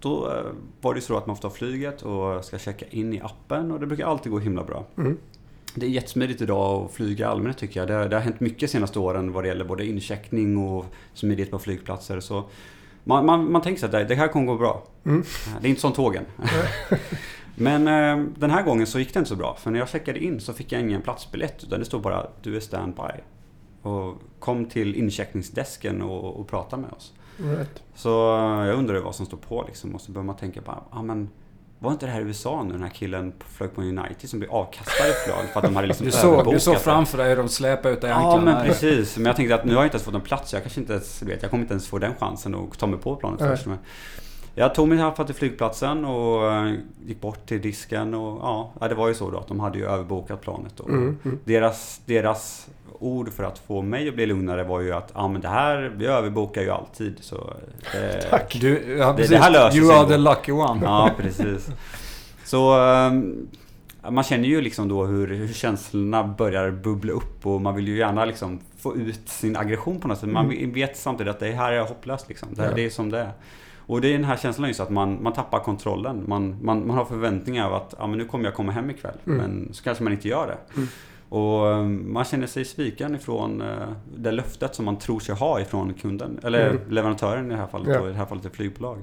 då 0.00 0.42
var 0.80 0.94
det 0.94 1.00
så 1.00 1.16
att 1.16 1.26
man 1.26 1.36
får 1.36 1.42
ta 1.42 1.50
flyget 1.50 2.02
och 2.02 2.44
ska 2.44 2.58
checka 2.58 2.86
in 2.90 3.12
i 3.12 3.20
appen 3.20 3.72
och 3.72 3.80
det 3.80 3.86
brukar 3.86 4.06
alltid 4.06 4.32
gå 4.32 4.38
himla 4.38 4.64
bra. 4.64 4.84
Mm. 4.98 5.18
Det 5.74 5.86
är 5.86 5.90
jättesmidigt 5.90 6.42
idag 6.42 6.84
att 6.84 6.92
flyga 6.92 7.24
i 7.24 7.28
allmänhet 7.28 7.58
tycker 7.58 7.80
jag. 7.80 7.88
Det, 7.88 8.08
det 8.08 8.16
har 8.16 8.22
hänt 8.22 8.40
mycket 8.40 8.70
senaste 8.70 8.98
åren 8.98 9.32
vad 9.32 9.44
det 9.44 9.48
gäller 9.48 9.64
både 9.64 9.86
incheckning 9.86 10.58
och 10.58 10.86
smidighet 11.14 11.50
på 11.50 11.58
flygplatser. 11.58 12.20
Så 12.20 12.44
man, 13.04 13.26
man, 13.26 13.52
man 13.52 13.62
tänker 13.62 13.80
sig 13.80 14.02
att 14.02 14.08
det, 14.08 14.14
här 14.14 14.28
kommer 14.28 14.46
gå 14.46 14.56
bra. 14.56 14.82
Mm. 15.04 15.24
Det 15.60 15.66
är 15.66 15.70
inte 15.70 15.80
som 15.80 15.92
tågen. 15.92 16.24
Men 17.54 17.88
eh, 17.88 18.26
den 18.36 18.50
här 18.50 18.62
gången 18.62 18.86
så 18.86 18.98
gick 18.98 19.14
det 19.14 19.18
inte 19.18 19.28
så 19.28 19.36
bra. 19.36 19.56
För 19.60 19.70
när 19.70 19.78
jag 19.78 19.88
checkade 19.88 20.24
in 20.24 20.40
så 20.40 20.52
fick 20.52 20.72
jag 20.72 20.80
ingen 20.80 21.02
platsbiljett. 21.02 21.64
Utan 21.64 21.78
det 21.78 21.84
stod 21.84 22.02
bara 22.02 22.26
du 22.42 22.56
är 22.56 22.60
standby. 22.60 23.12
Och 23.82 24.14
kom 24.38 24.66
till 24.66 24.94
incheckningsdesken 24.94 26.02
och, 26.02 26.40
och 26.40 26.48
prata 26.48 26.76
med 26.76 26.90
oss. 26.90 27.12
Right. 27.36 27.82
Så 27.94 28.36
eh, 28.36 28.66
jag 28.66 28.78
undrade 28.78 29.00
vad 29.00 29.14
som 29.14 29.26
stod 29.26 29.40
på 29.40 29.64
liksom. 29.66 29.94
Och 29.94 30.00
så 30.00 30.12
började 30.12 30.26
man 30.26 30.36
tänka 30.36 30.62
på, 30.62 30.84
ah, 30.90 31.02
men 31.02 31.28
var 31.78 31.92
inte 31.92 32.06
det 32.06 32.12
här 32.12 32.20
i 32.20 32.24
USA 32.24 32.62
nu 32.62 32.72
den 32.72 32.82
här 32.82 32.90
killen 32.90 33.32
flög 33.56 33.74
på 33.74 33.80
United 33.80 34.30
som 34.30 34.38
blev 34.38 34.50
avkastad 34.52 35.08
i 35.08 35.12
flög 35.12 35.48
för 35.52 35.60
att 35.60 35.64
de 35.64 35.76
hade 35.76 35.86
liksom 35.86 36.06
Du 36.06 36.12
såg, 36.12 36.52
du 36.52 36.60
såg 36.60 36.78
framför 36.78 37.18
dig 37.18 37.28
hur 37.28 37.36
de 37.36 37.48
släpade 37.48 37.94
ut 37.94 38.00
dig 38.00 38.10
Ja 38.10 38.40
men 38.44 38.66
precis. 38.66 39.16
Men 39.16 39.26
jag 39.26 39.36
tänkte 39.36 39.54
att 39.54 39.64
nu 39.64 39.74
har 39.74 39.80
jag 39.80 39.86
inte 39.86 39.96
ens 39.96 40.04
fått 40.04 40.14
en 40.14 40.20
plats. 40.20 40.52
Jag 40.52 40.62
kanske 40.62 40.80
inte 40.80 40.92
ens, 40.92 41.22
vet, 41.22 41.42
jag 41.42 41.50
kommer 41.50 41.62
inte 41.62 41.74
ens 41.74 41.88
få 41.88 41.98
den 41.98 42.14
chansen 42.14 42.54
att 42.54 42.78
ta 42.78 42.86
mig 42.86 43.00
på 43.00 43.16
planet 43.16 43.40
Nej. 43.40 43.48
först. 43.48 43.66
Men 43.66 43.78
jag 44.58 44.74
tog 44.74 44.88
alla 45.00 45.12
fall 45.14 45.26
till 45.26 45.34
flygplatsen 45.34 46.04
och 46.04 46.52
eh, 46.52 46.72
gick 47.06 47.20
bort 47.20 47.46
till 47.46 47.60
disken 47.60 48.14
och 48.14 48.38
ja, 48.80 48.88
det 48.88 48.94
var 48.94 49.08
ju 49.08 49.14
så 49.14 49.30
då 49.30 49.38
att 49.38 49.48
de 49.48 49.60
hade 49.60 49.78
ju 49.78 49.86
överbokat 49.86 50.40
planet. 50.40 50.80
Och 50.80 50.88
Mm. 50.88 51.18
Mm. 51.24 51.38
deras, 51.44 52.00
deras 52.06 52.68
ord 53.00 53.32
för 53.32 53.44
att 53.44 53.58
få 53.58 53.82
mig 53.82 54.08
att 54.08 54.14
bli 54.14 54.26
lugnare 54.26 54.64
var 54.64 54.80
ju 54.80 54.92
att 54.92 55.10
ja 55.14 55.28
men 55.28 55.40
det 55.40 55.48
här, 55.48 55.92
vi 55.96 56.06
överbokar 56.06 56.62
ju 56.62 56.70
alltid. 56.70 57.16
Så 57.20 57.52
det, 57.92 58.22
Tack. 58.30 58.58
Du, 58.60 58.96
ja, 58.98 59.06
Det- 59.08 59.14
precis. 59.14 59.30
det 59.30 59.38
här 59.38 59.50
löser 59.50 59.78
you 59.78 59.86
sig 59.88 59.96
are 59.96 60.02
ändå. 60.02 60.12
the 60.14 60.18
lucky 60.18 60.52
one. 60.52 60.80
Ja, 60.84 61.10
precis. 61.16 61.68
Så 62.44 62.80
ehm, 62.80 63.48
man 64.10 64.24
känner 64.24 64.48
ju 64.48 64.60
liksom 64.60 64.88
då 64.88 65.04
hur, 65.04 65.26
hur 65.34 65.52
känslorna 65.52 66.24
börjar 66.24 66.70
bubbla 66.70 67.12
upp 67.12 67.46
och 67.46 67.60
man 67.60 67.74
vill 67.74 67.88
ju 67.88 67.96
gärna 67.98 68.24
liksom 68.24 68.60
få 68.78 68.96
ut 68.96 69.20
sin 69.28 69.56
aggression 69.56 70.00
på 70.00 70.08
något 70.08 70.18
sätt. 70.18 70.28
Man 70.28 70.72
vet 70.72 70.96
samtidigt 70.96 71.30
att 71.30 71.40
det 71.40 71.50
här 71.52 71.72
är 71.72 71.80
hopplöst 71.80 72.28
liksom. 72.28 72.48
Det, 72.54 72.62
här, 72.62 72.68
Ja. 72.68 72.74
det 72.76 72.84
är 72.86 72.90
som 72.90 73.10
det 73.10 73.18
är. 73.18 73.30
Och 73.88 74.00
det 74.00 74.08
är 74.08 74.12
den 74.12 74.24
här 74.24 74.36
känslan 74.36 74.68
just 74.68 74.80
att 74.80 74.90
man, 74.90 75.22
man 75.22 75.32
tappar 75.32 75.58
kontrollen. 75.60 76.24
Man, 76.26 76.56
man, 76.62 76.86
man 76.86 76.96
har 76.96 77.04
förväntningar 77.04 77.66
av 77.66 77.74
att 77.74 77.94
ja, 77.98 78.06
men 78.06 78.18
nu 78.18 78.24
kommer 78.24 78.44
jag 78.44 78.54
komma 78.54 78.72
hem 78.72 78.90
ikväll. 78.90 79.14
Mm. 79.26 79.38
Men 79.38 79.68
så 79.74 79.82
kanske 79.84 80.04
man 80.04 80.12
inte 80.12 80.28
gör 80.28 80.46
det. 80.46 80.58
Mm. 80.76 80.88
Och 81.28 81.68
ehm, 81.72 82.12
man 82.12 82.24
känner 82.24 82.46
sig 82.46 82.64
sviken 82.64 83.14
ifrån 83.14 83.60
eh, 83.62 83.88
det 84.16 84.32
löftet 84.32 84.74
som 84.74 84.84
man 84.84 84.96
tror 84.98 85.20
sig 85.20 85.34
ha 85.34 85.60
ifrån 85.60 85.94
kunden. 85.94 86.40
Eller 86.42 86.70
Mm. 86.70 86.82
leverantören 86.88 87.46
i 87.46 87.48
det 87.48 87.56
här 87.56 87.66
fallet. 87.66 87.88
Ja. 87.88 88.00
Och 88.00 88.06
i 88.08 88.10
det 88.12 88.18
här 88.18 88.26
fallet 88.26 88.44
ett 88.44 88.56
flygbolag. 88.56 88.98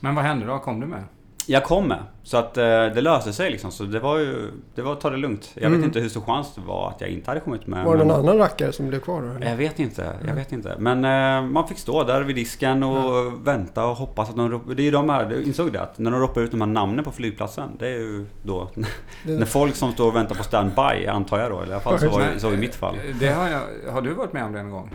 Men 0.00 0.14
vad 0.14 0.24
hände 0.24 0.46
då? 0.46 0.58
Kom 0.58 0.80
du 0.80 0.86
med? 0.86 1.02
Jag 1.48 1.64
kom 1.64 1.88
med. 1.88 1.98
Så 2.22 2.36
att 2.36 2.56
eh, 2.56 2.64
det 2.64 3.00
löste 3.00 3.32
sig 3.32 3.50
liksom. 3.50 3.70
Så 3.70 3.84
det 3.84 4.00
var 4.00 4.18
ju... 4.18 4.50
Det 4.74 4.82
var 4.82 4.92
att 4.92 5.00
ta 5.00 5.10
det 5.10 5.16
lugnt. 5.16 5.50
Jag 5.54 5.64
Mm. 5.64 5.78
vet 5.78 5.86
inte 5.86 6.00
hur 6.00 6.08
stor 6.08 6.20
chans 6.20 6.52
det 6.54 6.60
var 6.66 6.88
att 6.90 7.00
jag 7.00 7.10
inte 7.10 7.30
hade 7.30 7.40
kommit 7.40 7.66
med. 7.66 7.84
Var 7.84 7.92
det 7.92 7.98
men- 7.98 8.08
någon 8.08 8.20
annan 8.20 8.38
rackare 8.38 8.72
som 8.72 8.88
blev 8.88 9.00
kvar 9.00 9.22
då? 9.22 9.28
eller? 9.28 9.50
Jag 9.50 9.56
vet 9.56 9.78
inte. 9.78 10.02
Jag 10.02 10.22
Mm. 10.22 10.34
vet 10.36 10.52
inte. 10.52 10.76
Men 10.78 11.04
eh, 11.04 11.50
man 11.50 11.68
fick 11.68 11.78
stå 11.78 12.04
där 12.04 12.22
vid 12.22 12.36
disken 12.36 12.82
och 12.82 13.46
vänta 13.46 13.86
och 13.86 13.96
hoppas 13.96 14.30
att 14.30 14.36
de 14.36 14.62
Det 14.76 14.82
är 14.82 14.84
ju 14.84 14.90
de 14.90 15.08
här... 15.08 15.30
Jag 15.30 15.42
insåg 15.42 15.72
det 15.72 15.80
att 15.82 15.98
när 15.98 16.10
de 16.10 16.20
ropar 16.20 16.40
ut 16.40 16.50
de 16.50 16.60
här 16.60 16.68
namnen 16.68 17.04
på 17.04 17.10
flygplatsen. 17.12 17.70
Det 17.78 17.86
är 17.86 17.90
ju 17.98 18.26
då... 18.42 18.70
Det- 18.74 19.32
när 19.38 19.46
folk 19.46 19.74
som 19.76 19.92
står 19.92 20.06
och 20.08 20.16
väntar 20.16 20.34
på 20.34 20.42
standby 20.44 21.06
antar 21.06 21.38
jag 21.38 21.50
då. 21.50 21.56
Eller 21.60 21.70
i 21.70 21.72
alla 21.72 21.80
fall 21.80 21.98
så 21.98 22.08
var 22.08 22.20
det 22.20 22.40
så 22.40 22.52
i 22.52 22.56
mitt 22.56 22.74
fall. 22.74 22.94
Det 23.20 23.28
har, 23.28 23.48
jag, 23.48 23.92
har 23.92 24.02
du 24.02 24.14
varit 24.14 24.32
med 24.32 24.44
om 24.44 24.52
det 24.52 24.60
en 24.60 24.70
gång? 24.70 24.90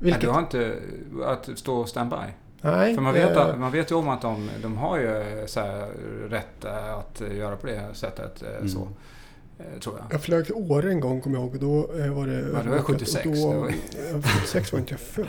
Vilket? 0.00 0.22
Nej, 0.22 0.26
du 0.28 0.32
har 0.34 0.40
inte... 0.40 0.74
Att 1.26 1.58
stå 1.58 1.84
standby? 1.84 2.16
Nej. 2.62 2.94
För 2.94 3.02
man 3.02 3.14
vet, 3.14 3.36
eh, 3.36 3.56
man 3.56 3.72
vet 3.72 3.90
ju 3.90 3.94
om 3.94 4.08
att 4.08 4.22
de, 4.22 4.50
de 4.62 4.76
har 4.76 4.98
ju 4.98 5.24
så 5.46 5.60
rätt 6.28 6.64
att 6.64 7.22
göra 7.36 7.56
på 7.56 7.66
det 7.66 7.80
sättet. 7.92 8.42
eh, 8.42 8.48
Mm. 8.56 8.68
Så, 8.68 8.88
tror 9.80 9.96
jag. 9.98 10.06
Jag 10.10 10.22
flög 10.22 10.44
till 10.46 10.54
Åre 10.54 10.90
en 10.90 11.00
gång 11.00 11.20
kommer 11.20 11.38
jag 11.38 11.44
ihåg. 11.46 11.60
Då 11.60 11.90
eh, 12.04 12.12
var 12.14 12.26
det... 12.26 12.32
Ja, 12.54 12.62
det 12.62 12.70
var 12.70 12.78
76, 12.78 13.26
och 13.26 13.32
det 13.32 13.40
Då, 13.42 13.60
var- 13.60 13.68
ja, 14.12 14.22
76 14.22 14.72
var 14.72 14.78
inte 14.78 14.92
jag 14.92 15.00
född. 15.00 15.26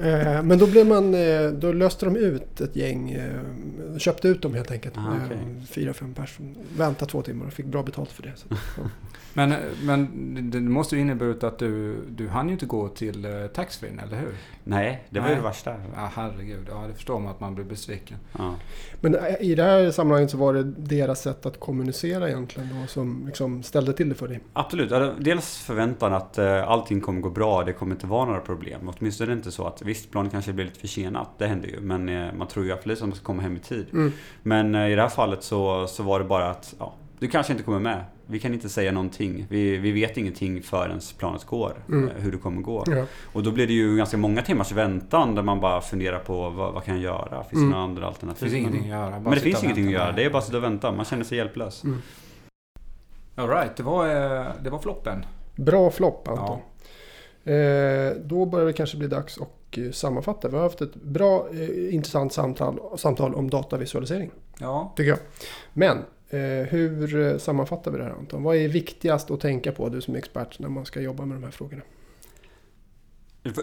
Eh, 0.00 0.42
Men 0.42 0.58
då 0.58 0.66
blev 0.66 0.86
man... 0.86 1.14
eh, 1.14 1.50
Då 1.50 1.72
löste 1.72 2.04
de 2.06 2.16
ut 2.16 2.60
ett 2.60 2.76
gäng. 2.76 3.10
eh, 3.10 3.98
Köpte 3.98 4.28
ut 4.28 4.42
dem 4.42 4.54
helt 4.54 4.70
enkelt. 4.70 4.94
Ah. 4.98 5.14
Eh, 5.32 5.38
Fyra, 5.68 5.92
fem 5.94 6.14
personer. 6.14 6.54
Väntade 6.76 7.10
två 7.10 7.22
timmar 7.22 7.46
och 7.46 7.52
fick 7.52 7.66
bra 7.66 7.82
betalt 7.82 8.10
för 8.12 8.22
det. 8.22 8.32
Så, 8.36 8.46
ja. 8.50 8.82
Men, 9.34 9.54
men 9.82 10.50
det 10.50 10.60
måste 10.60 10.94
ju 10.96 11.00
inneburit 11.00 11.44
att 11.44 11.58
du, 11.58 11.96
du 12.08 12.28
hann 12.28 12.46
ju 12.46 12.52
inte 12.52 12.66
gå 12.66 12.88
till 12.88 13.24
eh, 13.24 13.46
taxfree, 13.46 13.90
eller 14.02 14.16
hur? 14.16 14.34
Nej, 14.64 15.04
det 15.10 15.20
var 15.20 15.28
ju 15.28 15.34
det 15.34 15.40
värsta. 15.40 15.70
Ja, 15.94 16.10
herregud. 16.14 16.66
Ja, 16.70 16.84
det 16.88 16.94
förstår 16.94 17.20
man 17.20 17.30
att 17.32 17.40
man 17.40 17.54
blir 17.54 17.64
besviken. 17.64 18.16
Ja. 18.38 18.54
Men 19.00 19.14
eh, 19.14 19.34
i 19.40 19.54
det 19.54 19.62
här 19.62 19.90
sammanhanget 19.90 20.30
så 20.30 20.36
var 20.36 20.54
det 20.54 20.62
deras 20.62 21.22
sätt 21.22 21.46
att 21.46 21.60
kommunicera 21.60 22.28
egentligen 22.28 22.68
då, 22.80 22.86
som 22.86 23.22
liksom 23.26 23.62
ställde 23.66 23.92
till 23.92 24.08
det 24.08 24.14
för 24.14 24.28
dig. 24.28 24.40
Absolut. 24.52 24.92
Dels 25.18 25.58
förväntan 25.58 26.14
att 26.14 26.38
eh, 26.38 26.68
allting 26.68 27.00
kommer 27.00 27.20
gå 27.20 27.30
bra, 27.30 27.64
det 27.64 27.72
kommer 27.72 27.94
inte 27.94 28.06
vara 28.06 28.24
några 28.24 28.40
problem. 28.40 28.80
Åtminstone 28.98 29.26
är 29.30 29.34
det 29.34 29.38
inte 29.38 29.52
så 29.52 29.66
att 29.66 29.82
visst, 29.82 30.10
planet 30.10 30.32
kanske 30.32 30.52
blir 30.52 30.64
lite 30.64 30.80
försenat, 30.80 31.28
det 31.38 31.46
händer 31.46 31.68
ju. 31.68 31.80
Men 31.80 32.08
eh, 32.08 32.32
man 32.38 32.48
tror 32.48 32.64
ju 32.66 32.72
absolut 32.72 32.98
att 33.02 33.08
man 33.08 33.16
ska 33.16 33.24
komma 33.24 33.42
hem 33.42 33.56
i 33.56 33.60
tid. 33.60 33.86
Mm. 33.92 34.12
Men 34.42 34.74
eh, 34.74 34.88
i 34.90 34.94
det 34.94 35.02
här 35.02 35.08
fallet 35.08 35.42
så, 35.42 35.86
så 35.86 36.02
var 36.02 36.18
det 36.18 36.24
bara 36.24 36.50
att 36.50 36.74
ja, 36.78 36.94
du 37.18 37.28
kanske 37.28 37.52
inte 37.52 37.64
kommer 37.64 37.80
med. 37.80 38.04
Vi 38.28 38.38
kan 38.38 38.54
inte 38.54 38.68
säga 38.68 38.92
någonting. 38.92 39.46
Vi, 39.48 39.76
vi 39.76 39.92
vet 39.92 40.16
ingenting 40.16 40.62
förrän 40.62 41.00
planet 41.18 41.44
går, 41.44 41.72
Mm. 41.88 42.10
hur 42.16 42.32
det 42.32 42.38
kommer 42.38 42.62
gå. 42.62 42.84
Ja. 42.86 43.04
Och 43.32 43.42
då 43.42 43.50
blir 43.50 43.66
det 43.66 43.72
ju 43.72 43.96
ganska 43.96 44.16
många 44.16 44.42
timmars 44.42 44.72
väntan 44.72 45.34
där 45.34 45.42
man 45.42 45.60
bara 45.60 45.80
funderar 45.80 46.18
på 46.18 46.50
vad, 46.50 46.72
vad 46.74 46.84
kan 46.84 46.94
jag 46.94 47.02
göra? 47.04 47.42
Finns 47.44 47.52
Mm. 47.52 47.64
det 47.64 47.70
några 47.70 47.84
andra 47.84 48.00
Det 48.00 48.06
alternativ? 48.08 48.40
finns 48.46 48.54
ingenting 48.54 48.80
att 48.82 48.88
göra. 48.88 49.10
bara 49.10 49.20
Men 49.20 49.32
det 49.32 49.40
finns 49.40 49.62
ingenting 49.64 49.86
att 49.86 49.92
göra. 49.92 50.12
Det 50.12 50.24
är 50.24 50.30
bara 50.30 50.38
att 50.38 50.44
sitta 50.44 50.56
och 50.56 50.62
vänta. 50.62 50.92
Man 50.92 51.04
känner 51.04 51.24
sig 51.24 51.38
hjälplös. 51.38 51.84
Mm. 51.84 52.02
All 53.38 53.48
right, 53.48 53.76
det 53.76 53.82
var, 53.82 54.06
eh, 54.08 54.46
det 54.62 54.70
var 54.70 54.78
floppen. 54.78 55.26
Bra 55.56 55.90
flopp 55.90 56.28
Anton. 56.28 56.58
Eh, 57.44 58.12
då 58.24 58.46
börjar 58.46 58.66
det 58.66 58.72
kanske 58.72 58.96
bli 58.96 59.08
dags 59.08 59.38
att 59.38 59.78
eh, 59.78 59.90
sammanfatta. 59.90 60.48
Vi 60.48 60.56
har 60.56 60.62
haft 60.62 60.80
ett 60.80 60.94
bra, 60.94 61.48
eh, 61.52 61.94
intressant 61.94 62.32
samtal, 62.32 62.80
samtal 62.98 63.34
om 63.34 63.50
datavisualisering. 63.50 64.30
Ja, 64.58 64.92
Tycker 64.96 65.10
jag. 65.10 65.18
Men 65.72 65.98
eh, 66.30 66.68
hur 66.68 67.38
sammanfattar 67.38 67.90
vi 67.90 67.98
det 67.98 68.04
här 68.04 68.10
Anton? 68.10 68.42
Vad 68.42 68.56
är 68.56 68.68
viktigast 68.68 69.30
att 69.30 69.40
tänka 69.40 69.72
på 69.72 69.88
du 69.88 70.00
som 70.00 70.14
är 70.14 70.18
expert 70.18 70.58
när 70.58 70.68
man 70.68 70.84
ska 70.86 71.00
jobba 71.00 71.24
med 71.24 71.36
de 71.36 71.44
här 71.44 71.50
frågorna? 71.50 71.82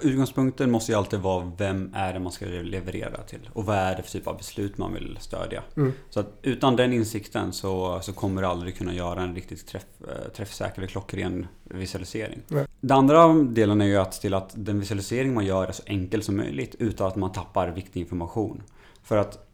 Utgångspunkten 0.02 0.72
måste 0.72 0.92
ju 0.92 0.98
alltid 0.98 1.20
vara 1.20 1.52
vem 1.58 1.92
är 1.94 2.14
det 2.14 2.20
man 2.20 2.32
ska 2.32 2.46
leverera 2.46 3.24
till 3.24 3.50
och 3.54 3.66
vad 3.66 3.76
är 3.76 3.96
det 3.96 4.04
för 4.04 4.12
typ 4.12 4.28
av 4.28 4.38
beslut 4.38 4.78
man 4.78 4.94
vill 4.94 5.18
stödja. 5.22 5.64
Mm. 5.78 5.94
Så 6.10 6.20
att 6.20 6.40
utan 6.42 6.76
den 6.76 6.94
insikten 6.94 7.54
så, 7.54 8.00
så 8.02 8.14
kommer 8.14 8.42
du 8.42 8.48
aldrig 8.48 8.78
kunna 8.78 8.94
göra 8.94 9.22
en 9.22 9.36
riktigt 9.36 9.68
träff, 9.68 9.86
eh, 10.02 10.32
träffsäker 10.36 10.78
eller 10.78 10.88
klockren 10.88 11.48
visualisering. 11.64 12.42
Nej. 12.48 12.66
Den 12.82 12.98
andra 12.98 13.28
delen 13.34 13.82
är 13.82 13.86
ju 13.86 13.98
att 13.98 14.14
se 14.14 14.22
till 14.22 14.34
att 14.34 14.52
den 14.54 14.80
visualisering 14.80 15.34
man 15.34 15.46
gör 15.46 15.68
är 15.68 15.72
så 15.72 15.84
enkel 15.86 16.24
som 16.24 16.38
möjligt 16.38 16.76
utan 16.80 17.08
att 17.08 17.16
man 17.16 17.32
tappar 17.32 17.68
viktig 17.68 18.00
information. 18.00 18.64
För 19.04 19.18
att 19.18 19.53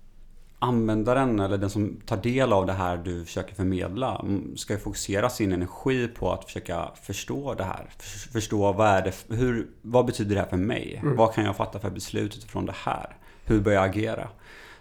användaren 0.59 1.39
eller 1.39 1.57
den 1.57 1.69
som 1.69 2.01
tar 2.05 2.17
del 2.17 2.53
av 2.53 2.65
det 2.65 2.73
här 2.73 2.97
du 2.97 3.25
försöker 3.25 3.55
förmedla 3.55 4.19
mm, 4.23 4.57
ska 4.57 4.73
ju 4.73 4.79
fokusera 4.79 5.29
sin 5.29 5.51
energi 5.51 6.07
på 6.07 6.31
att 6.33 6.45
försöka 6.45 6.91
förstå 7.03 7.53
det 7.53 7.63
här. 7.63 7.89
För- 7.97 8.29
Förstå 8.31 8.71
vad 8.71 8.87
är 8.87 9.01
det, 9.01 9.35
hur, 9.35 9.67
vad 9.81 10.05
betyder 10.05 10.35
det 10.35 10.41
här 10.41 10.47
för 10.49 10.57
mig? 10.57 10.99
Mm. 11.03 11.15
Vad 11.15 11.33
kan 11.33 11.45
jag 11.45 11.55
fatta 11.55 11.79
för 11.79 11.89
beslut 11.89 12.37
utifrån 12.37 12.65
det 12.65 12.75
här? 12.75 13.17
Hur 13.45 13.61
bör 13.61 13.71
jag 13.71 13.85
agera? 13.85 14.27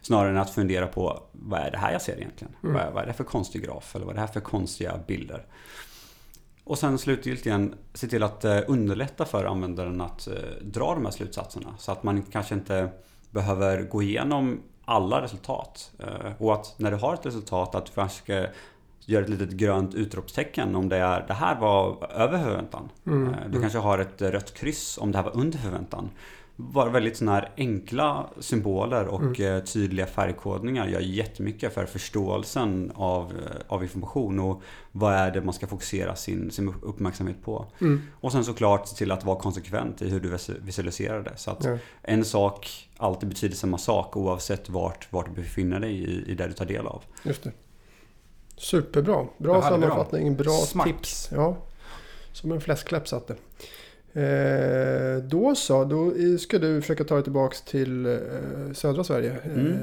Snarare 0.01 0.31
än 0.31 0.37
att 0.39 0.51
fundera 0.51 0.87
på 0.87 1.23
vad 1.33 1.61
är 1.61 1.71
det 1.71 1.79
här 1.79 1.93
jag 1.93 2.03
ser 2.03 2.17
egentligen? 2.17 2.55
Mm. 2.63 2.75
Vad, 2.75 2.83
är, 2.83 2.91
vad 2.91 3.03
är 3.03 3.07
det 3.07 3.13
för 3.13 3.25
konstig 3.25 3.65
graf? 3.65 3.97
Eller 3.97 4.05
vad 4.07 4.13
är 4.13 4.15
det 4.15 4.21
här 4.27 4.33
för 4.33 4.41
konstiga 4.41 4.99
bilder? 5.07 5.47
Och 6.65 6.79
sen 6.79 6.99
slutgiltigen 6.99 7.75
se 7.95 8.07
till 8.07 8.23
att 8.23 8.45
eh, 8.45 8.61
underlätta 8.67 9.25
för 9.25 9.45
användaren 9.45 10.01
att 10.01 10.27
eh, 10.27 10.35
dra 10.63 10.95
de 10.95 11.05
här 11.05 11.13
slutsatserna. 11.13 11.75
Så 11.79 11.93
att 11.93 12.03
man 12.03 12.23
kanske 12.23 12.55
inte 12.55 12.89
behöver 13.31 13.83
gå 13.83 14.03
igenom 14.03 14.61
alla 14.89 15.23
resultat. 15.23 15.91
Eh, 15.99 16.33
och 16.39 16.53
att 16.55 16.75
när 16.77 16.91
du 16.91 16.97
har 16.97 17.15
ett 17.15 17.27
resultat 17.27 17.75
att 17.75 17.87
du 17.87 17.93
kanske 17.93 18.19
ska 18.23 18.47
göra 19.07 19.25
ett 19.25 19.31
litet 19.31 19.51
grönt 19.51 19.95
utropstecken 19.95 20.77
om 20.77 20.89
det 20.89 20.97
är 20.97 21.25
det 21.29 21.35
här 21.35 21.61
var 21.61 22.07
över 22.13 22.39
förväntan. 22.45 22.89
Mm, 23.07 23.35
Eh, 23.35 23.41
Du 23.51 23.61
kanske 23.61 23.79
har 23.79 23.99
ett 23.99 24.23
rött 24.23 24.55
kryss 24.55 24.99
om 24.99 25.13
det 25.13 25.19
här 25.19 25.25
var 25.25 25.37
under 25.37 25.59
förväntan. 25.59 26.11
Bara 26.61 26.91
väldigt 26.91 27.17
sådana 27.17 27.35
här 27.37 27.53
enkla 27.57 28.27
symboler 28.41 29.07
och 29.07 29.21
Mm. 29.41 29.57
eh, 29.57 29.63
tydliga 29.65 30.07
färgkodningar 30.07 30.89
gör 30.89 31.01
jättemycket 31.01 31.75
för 31.75 31.87
förståelsen 31.87 32.93
av, 32.95 33.25
eh, 33.33 33.57
av 33.69 33.83
information 33.83 34.39
och 34.41 34.63
vad 34.93 35.15
är 35.15 35.31
det 35.31 35.41
man 35.41 35.55
ska 35.55 35.67
fokusera 35.67 36.17
sin, 36.17 36.51
sin 36.51 36.75
uppmärksamhet 36.83 37.37
på. 37.45 37.67
Mm. 37.81 38.03
Och 38.21 38.33
sen 38.33 38.45
såklart 38.45 38.87
till 38.87 39.13
att 39.13 39.25
vara 39.25 39.39
konsekvent 39.39 40.03
i 40.03 40.09
hur 40.09 40.21
du 40.21 40.29
vis- 40.31 40.49
visualiserar 40.49 41.23
det. 41.23 41.37
Så 41.37 41.51
att 41.51 41.65
Ja. 41.65 41.79
en 42.03 42.25
sak 42.25 42.89
alltid 42.97 43.29
betyder 43.29 43.57
samma 43.57 43.79
sak 43.79 44.17
oavsett 44.17 44.69
vart, 44.69 45.13
vart 45.13 45.27
du 45.27 45.33
befinner 45.43 45.81
dig 45.81 45.93
i, 45.93 46.31
i 46.31 46.35
det 46.35 46.47
du 46.47 46.53
tar 46.53 46.65
del 46.67 46.87
av. 46.87 47.03
Just 47.23 47.43
det. 47.43 47.53
Superbra. 48.57 49.27
Bra 49.39 49.63
sammanfattning. 49.63 50.37
Bra 50.37 50.51
Smack. 50.53 50.87
tips. 50.87 51.29
Ja. 51.33 51.57
Som 52.33 52.53
en 52.53 52.61
fläskläpp 52.61 53.09
satt 53.09 53.27
det. 53.27 53.37
Eh, 54.13 55.17
då 55.23 55.55
så, 55.55 55.85
då 55.85 56.13
ska 56.39 56.59
du 56.59 56.81
försöka 56.81 57.05
ta 57.05 57.15
dig 57.15 57.25
tillbaks 57.25 57.63
till 57.63 58.07
eh, 58.07 58.13
södra 58.73 59.05
Sverige. 59.05 59.37
Mm. 59.45 59.67
Eh, 59.67 59.75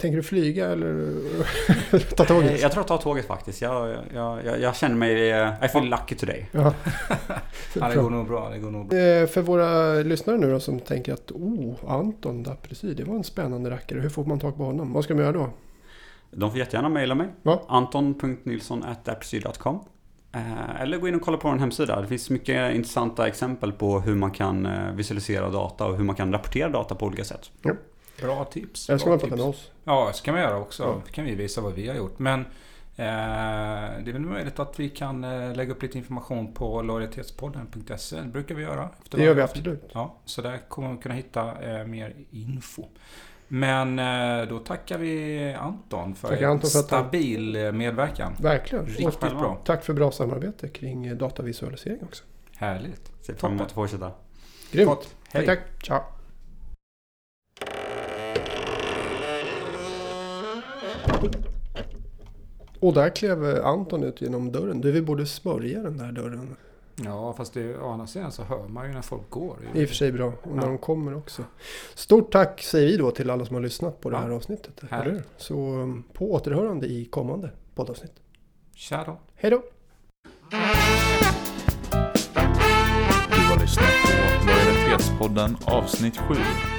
tänker 0.00 0.16
du 0.16 0.22
flyga 0.22 0.66
eller 0.70 1.14
ta 2.16 2.24
tåget? 2.24 2.50
Eh, 2.50 2.60
Jag 2.60 2.72
tror 2.72 2.80
jag 2.82 2.88
tar 2.88 2.98
tåget 2.98 3.26
faktiskt. 3.26 3.62
Jag, 3.62 3.96
jag, 4.14 4.44
jag, 4.44 4.60
jag 4.60 4.76
känner 4.76 4.96
mig... 4.96 5.30
eh, 5.30 5.52
I 5.64 5.68
feel 5.68 5.84
lucky 5.90 6.14
today. 6.14 6.48
Ja. 6.52 6.74
Ja, 7.80 7.88
det 7.88 7.96
går 7.96 8.10
nog 8.10 8.26
bra. 8.28 8.50
Det 8.50 8.58
går 8.58 8.70
nog 8.70 8.88
bra. 8.88 8.98
Eh, 8.98 9.26
För 9.26 9.42
våra 9.42 9.94
lyssnare 9.94 10.38
nu 10.38 10.50
då 10.50 10.60
som 10.60 10.80
tänker 10.80 11.12
att 11.12 11.30
oh, 11.30 11.74
Anton 11.86 12.42
Dapreci, 12.42 12.94
det 12.94 13.04
var 13.04 13.14
en 13.16 13.24
spännande 13.24 13.70
rackare. 13.70 14.00
Hur 14.00 14.08
får 14.08 14.24
man 14.24 14.40
tag 14.40 14.56
på 14.56 14.64
honom? 14.64 14.92
Vad 14.92 15.04
ska 15.04 15.14
man 15.14 15.22
göra 15.22 15.32
då? 15.32 15.50
De 16.30 16.50
får 16.50 16.58
jättegärna 16.58 16.88
mejla 16.88 17.14
mig. 17.14 17.28
Ja. 17.42 17.64
Anton.nilsson.apsy.com 17.68 19.74
Eh, 19.76 19.82
Eller 20.80 20.98
gå 20.98 21.08
in 21.08 21.14
och 21.14 21.22
kolla 21.22 21.36
på 21.36 21.48
vår 21.48 21.56
hemsida. 21.56 22.00
Det 22.00 22.06
finns 22.06 22.30
mycket 22.30 22.74
intressanta 22.74 23.28
exempel 23.28 23.72
på 23.72 24.00
hur 24.00 24.14
man 24.14 24.30
kan 24.30 24.66
eh, 24.66 24.92
visualisera 24.92 25.50
data 25.50 25.86
och 25.86 25.96
hur 25.96 26.04
man 26.04 26.16
kan 26.16 26.32
rapportera 26.32 26.68
data 26.68 26.94
på 26.94 27.06
olika 27.06 27.24
sätt. 27.24 27.50
Bra 28.20 28.44
tips. 28.44 28.88
Eller 28.88 28.98
ska 28.98 29.06
bra 29.06 29.12
man 29.12 29.20
prata 29.20 29.36
med 29.36 29.44
oss? 29.44 29.70
Ja, 29.84 30.06
det 30.08 30.14
ska 30.14 30.32
man 30.32 30.40
göra 30.40 30.58
också. 30.58 30.82
Ja. 30.82 31.02
Kan 31.12 31.24
vi 31.24 31.34
visa 31.34 31.60
vad 31.60 31.72
vi 31.72 31.88
har 31.88 31.94
gjort. 31.94 32.18
Men 32.18 32.40
eh, 32.40 32.46
det 32.96 34.10
är 34.10 34.12
väl 34.12 34.22
möjligt 34.22 34.58
att 34.58 34.80
vi 34.80 34.88
kan 34.88 35.24
eh, 35.24 35.54
lägga 35.54 35.72
upp 35.72 35.82
lite 35.82 35.98
information 35.98 36.52
på 36.52 36.82
lojalitetspodden.se. 36.82 38.16
Det 38.16 38.28
brukar 38.28 38.54
vi 38.54 38.62
göra. 38.62 38.88
efter 39.02 39.18
Det 39.18 39.24
gör 39.24 39.34
vi 39.34 39.42
absolut. 39.42 39.90
Ja, 39.92 40.16
så 40.24 40.42
där 40.42 40.58
kommer 40.68 40.88
man 40.88 40.98
kunna 40.98 41.14
hitta 41.14 41.62
eh, 41.62 41.86
mer 41.86 42.14
info. 42.30 42.84
Men 43.48 43.98
eh, 43.98 44.48
då 44.48 44.58
tackar 44.58 44.98
vi 44.98 45.52
Anton 45.60 46.14
för 46.14 46.44
Anton 46.44 46.70
för 46.70 46.78
att 46.78 46.84
stabil 46.84 47.56
eh, 47.56 47.72
medverkan. 47.72 48.32
Verkligen. 48.40 48.86
Riktigt 48.86 49.06
Och 49.06 49.20
bra. 49.20 49.60
tack 49.64 49.84
för 49.84 49.92
bra 49.92 50.10
samarbete 50.10 50.68
kring 50.68 51.06
eh, 51.06 51.16
datavisualisering 51.16 51.98
också. 52.02 52.24
Härligt. 52.56 53.12
Ser 53.20 53.34
fram 53.34 53.52
emot 53.52 53.66
att 53.66 53.72
fortsätta. 53.72 54.10
Grymt. 54.72 54.88
Gott. 54.88 55.14
Hej. 55.32 55.46
Tack, 55.46 55.58
tack. 55.58 55.82
Ciao. 55.84 56.00
Och 62.80 62.94
där 62.94 63.10
klev 63.10 63.64
Anton 63.64 64.04
ut 64.04 64.20
genom 64.20 64.52
dörren. 64.52 64.80
Du, 64.80 64.92
vi 64.92 65.02
borde 65.02 65.26
smörja 65.26 65.82
den 65.82 65.98
där 65.98 66.12
dörren. 66.12 66.56
Ja, 66.96 67.32
fast 67.32 67.54
det, 67.54 67.78
å 67.78 67.90
andra 67.90 68.06
sidan 68.06 68.32
så 68.32 68.42
hör 68.42 68.68
man 68.68 68.86
ju 68.86 68.92
när 68.94 69.02
folk 69.02 69.30
går. 69.30 69.56
Det 69.72 69.78
är 69.78 69.82
i 69.82 69.84
och 69.84 69.88
för 69.88 69.96
sig 69.96 70.12
bra. 70.12 70.26
Och 70.42 70.56
när 70.56 70.62
Ja. 70.62 70.68
de 70.68 70.78
kommer 70.78 71.16
också. 71.16 71.44
Stort 71.94 72.32
tack 72.32 72.62
säger 72.62 72.86
vi 72.88 72.96
då 72.96 73.10
till 73.10 73.30
alla 73.30 73.44
som 73.44 73.54
har 73.54 73.62
lyssnat 73.62 74.00
på 74.00 74.10
det 74.10 74.16
Ja. 74.16 74.22
här 74.22 74.30
avsnittet. 74.30 74.80
Hur? 74.90 75.22
Så 75.36 75.54
um, 75.54 76.04
på 76.12 76.32
återhörande 76.32 76.86
i 76.86 77.04
kommande 77.04 77.50
poddavsnitt. 77.74 78.12
Tja 78.74 79.04
då. 79.06 79.16
Hej 79.34 79.50
då! 79.50 79.62
Du 83.30 83.40
har 83.50 83.60
lyssnat 83.60 83.86
på 84.04 84.10
Lojalitetspodden 84.46 85.56
avsnitt 85.64 86.16
7 86.18 86.34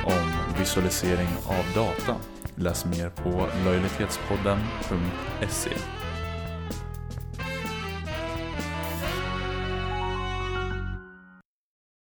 om 0.05 0.31
visualisering 0.59 1.27
av 1.47 1.65
data. 1.75 2.15
Läs 2.55 2.85
mer 2.85 3.09
på 3.09 3.47
lojalitetspodden.se 3.65 5.69